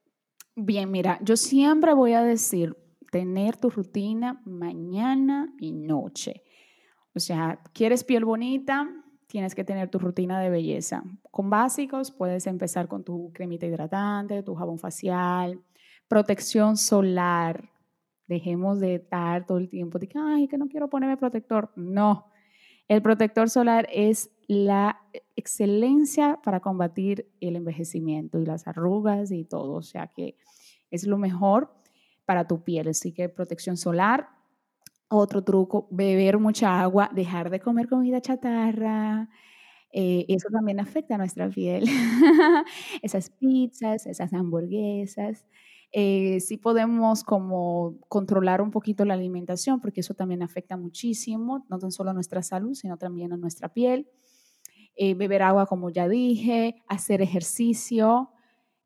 Bien, 0.54 0.90
mira, 0.90 1.18
yo 1.22 1.34
siempre 1.34 1.94
voy 1.94 2.12
a 2.12 2.22
decir 2.22 2.76
tener 3.10 3.56
tu 3.56 3.70
rutina 3.70 4.42
mañana 4.44 5.50
y 5.58 5.72
noche. 5.72 6.42
O 7.14 7.20
sea, 7.20 7.62
quieres 7.72 8.04
piel 8.04 8.26
bonita, 8.26 8.86
tienes 9.28 9.54
que 9.54 9.64
tener 9.64 9.88
tu 9.88 9.98
rutina 9.98 10.38
de 10.40 10.50
belleza. 10.50 11.02
Con 11.30 11.48
básicos 11.48 12.10
puedes 12.10 12.46
empezar 12.46 12.86
con 12.86 13.02
tu 13.02 13.32
cremita 13.32 13.64
hidratante, 13.64 14.42
tu 14.42 14.56
jabón 14.56 14.78
facial, 14.78 15.58
protección 16.06 16.76
solar. 16.76 17.70
Dejemos 18.26 18.78
de 18.78 18.96
estar 18.96 19.46
todo 19.46 19.56
el 19.56 19.70
tiempo 19.70 19.98
de 19.98 20.06
que, 20.06 20.18
ay, 20.18 20.48
que 20.48 20.58
no 20.58 20.68
quiero 20.68 20.90
ponerme 20.90 21.16
protector. 21.16 21.72
No, 21.76 22.26
el 22.88 23.02
protector 23.02 23.50
solar 23.50 23.86
es 23.92 24.30
la 24.46 25.00
excelencia 25.36 26.40
para 26.42 26.60
combatir 26.60 27.30
el 27.40 27.56
envejecimiento 27.56 28.40
y 28.40 28.46
las 28.46 28.66
arrugas 28.66 29.30
y 29.30 29.44
todo. 29.44 29.74
O 29.74 29.82
sea 29.82 30.08
que 30.08 30.36
es 30.90 31.06
lo 31.06 31.18
mejor 31.18 31.74
para 32.24 32.46
tu 32.46 32.64
piel. 32.64 32.88
Así 32.88 33.12
que 33.12 33.28
protección 33.28 33.76
solar. 33.76 34.30
Otro 35.10 35.42
truco, 35.42 35.88
beber 35.90 36.38
mucha 36.38 36.80
agua, 36.80 37.10
dejar 37.14 37.50
de 37.50 37.60
comer 37.60 37.88
comida 37.88 38.20
chatarra. 38.20 39.28
Eh, 39.92 40.26
eso 40.28 40.48
también 40.50 40.80
afecta 40.80 41.14
a 41.14 41.18
nuestra 41.18 41.48
piel. 41.48 41.84
esas 43.02 43.30
pizzas, 43.30 44.06
esas 44.06 44.32
hamburguesas. 44.32 45.46
Eh, 45.90 46.40
sí 46.40 46.58
podemos 46.58 47.24
como 47.24 47.96
controlar 48.08 48.60
un 48.60 48.70
poquito 48.70 49.04
la 49.04 49.14
alimentación, 49.14 49.80
porque 49.80 50.00
eso 50.00 50.14
también 50.14 50.42
afecta 50.42 50.76
muchísimo, 50.76 51.64
no 51.68 51.78
tan 51.78 51.90
solo 51.90 52.10
a 52.10 52.12
nuestra 52.14 52.42
salud, 52.42 52.74
sino 52.74 52.96
también 52.98 53.32
a 53.32 53.36
nuestra 53.36 53.72
piel. 53.72 54.08
Eh, 54.96 55.14
beber 55.14 55.42
agua, 55.42 55.66
como 55.66 55.90
ya 55.90 56.08
dije, 56.08 56.82
hacer 56.88 57.22
ejercicio. 57.22 58.30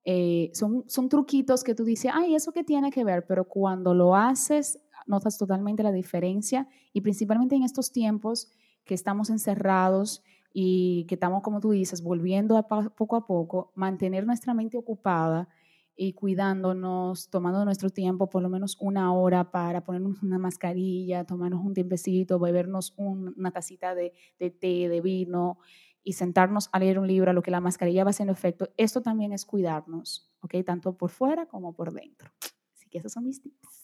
Eh, 0.05 0.51
son, 0.53 0.85
son 0.87 1.09
truquitos 1.09 1.65
que 1.65 1.75
tú 1.75 1.85
dices, 1.85 2.13
ay, 2.15 2.35
¿eso 2.35 2.53
qué 2.53 2.63
tiene 2.65 2.91
que 2.91 3.05
ver? 3.05 3.25
Pero 3.27 3.49
cuando 3.49 3.95
lo 3.95 4.15
haces, 4.15 4.79
notas 5.07 5.39
totalmente 5.39 5.83
la 5.83 5.93
diferencia 5.93 6.69
y 6.93 7.01
principalmente 7.01 7.57
en 7.57 7.63
estos 7.63 7.93
tiempos 7.93 8.53
que 8.85 8.95
estamos 8.95 9.31
encerrados 9.31 10.23
y 10.53 11.05
que 11.09 11.15
estamos, 11.15 11.43
como 11.43 11.61
tú 11.61 11.71
dices, 11.71 12.03
volviendo 12.03 12.57
a 12.57 12.69
poco 12.69 13.17
a 13.17 13.27
poco, 13.27 13.73
mantener 13.75 14.27
nuestra 14.27 14.55
mente 14.55 14.77
ocupada 14.77 15.49
y 15.95 16.15
cuidándonos, 16.15 17.29
tomando 17.29 17.65
nuestro 17.65 17.91
tiempo, 17.91 18.29
por 18.29 18.43
lo 18.43 18.49
menos 18.49 18.77
una 18.81 19.13
hora 19.15 19.51
para 19.51 19.85
ponernos 19.85 20.23
una 20.23 20.39
mascarilla, 20.39 21.25
tomarnos 21.25 21.65
un 21.65 21.75
tiempecito, 21.75 22.39
bebernos 22.39 22.95
una 22.97 23.51
tacita 23.51 23.95
de, 23.95 24.13
de, 24.39 24.51
té, 24.51 24.89
de 24.89 25.01
vino 25.01 25.59
y 26.03 26.15
sentarnos 26.15 26.69
a 26.73 26.79
leer 26.79 26.99
un 26.99 27.07
libro, 27.07 27.31
a 27.31 27.35
lo 27.35 27.43
que 27.43 27.51
la 27.51 27.61
mascarilla 27.61 28.05
va 28.05 28.11
haciendo 28.11 28.33
efecto. 28.33 28.71
Esto 28.77 29.03
también 29.03 29.33
es 29.33 29.45
cuidarnos, 29.45 30.31
¿ok? 30.41 30.57
Tanto 30.65 30.97
por 30.97 31.11
fuera 31.11 31.47
como 31.47 31.75
por 31.75 31.93
dentro. 31.93 32.31
Así 32.75 32.89
que 32.91 32.99
esos 32.99 33.13
son 33.13 33.25
mis 33.25 33.41
tips. 33.41 33.83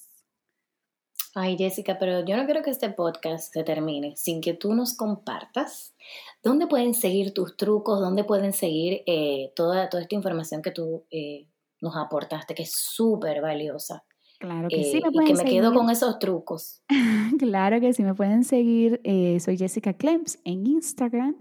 Ay, 1.34 1.56
Jessica, 1.56 1.98
pero 2.00 2.24
yo 2.24 2.36
no 2.36 2.46
quiero 2.46 2.62
que 2.62 2.70
este 2.70 2.90
podcast 2.90 3.52
se 3.52 3.62
termine 3.62 4.16
sin 4.16 4.40
que 4.40 4.54
tú 4.54 4.74
nos 4.74 4.96
compartas 4.96 5.94
dónde 6.42 6.66
pueden 6.66 6.94
seguir 6.94 7.32
tus 7.34 7.56
trucos, 7.56 8.00
dónde 8.00 8.24
pueden 8.24 8.52
seguir 8.52 9.02
eh, 9.06 9.52
toda, 9.54 9.88
toda 9.88 10.02
esta 10.02 10.14
información 10.14 10.62
que 10.62 10.70
tú 10.70 11.04
eh, 11.10 11.46
nos 11.80 11.96
aportaste, 11.96 12.54
que 12.54 12.64
es 12.64 12.72
súper 12.72 13.40
valiosa 13.40 14.04
Claro 14.38 14.68
que 14.68 14.84
sí, 14.84 14.98
eh, 14.98 15.00
me 15.02 15.08
y 15.08 15.12
pueden 15.12 15.36
que 15.36 15.44
me 15.44 15.50
quedo 15.50 15.74
con 15.74 15.90
esos 15.90 16.18
trucos. 16.18 16.82
Claro 17.38 17.80
que 17.80 17.92
sí, 17.92 18.02
me 18.02 18.14
pueden 18.14 18.44
seguir. 18.44 19.00
eh, 19.04 19.38
soy 19.40 19.56
Jessica 19.58 19.92
Clems 19.92 20.38
en 20.44 20.66
Instagram. 20.66 21.36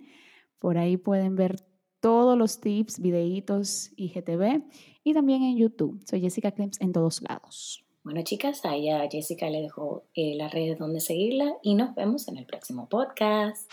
Por 0.60 0.78
ahí 0.78 0.98
pueden 0.98 1.36
ver 1.36 1.64
todos 2.00 2.38
los 2.38 2.60
tips, 2.60 3.00
videitos, 3.00 3.92
IGTV. 3.96 4.64
Y 5.04 5.14
también 5.14 5.44
en 5.44 5.58
YouTube. 5.58 6.02
Soy 6.08 6.22
Jessica 6.22 6.52
Clems 6.52 6.82
en 6.82 6.92
todos 6.92 7.22
lados. 7.28 7.84
Bueno, 8.04 8.22
chicas, 8.24 8.64
ahí 8.66 8.90
a 8.90 9.08
Jessica 9.10 9.50
le 9.50 9.62
dejo 9.62 10.06
eh, 10.14 10.36
las 10.36 10.52
redes 10.54 10.80
donde 10.80 11.00
seguirla 11.00 11.56
y 11.62 11.76
nos 11.76 11.94
vemos 11.96 12.28
en 12.28 12.38
el 12.38 12.46
próximo 12.46 12.88
podcast. 12.88 13.70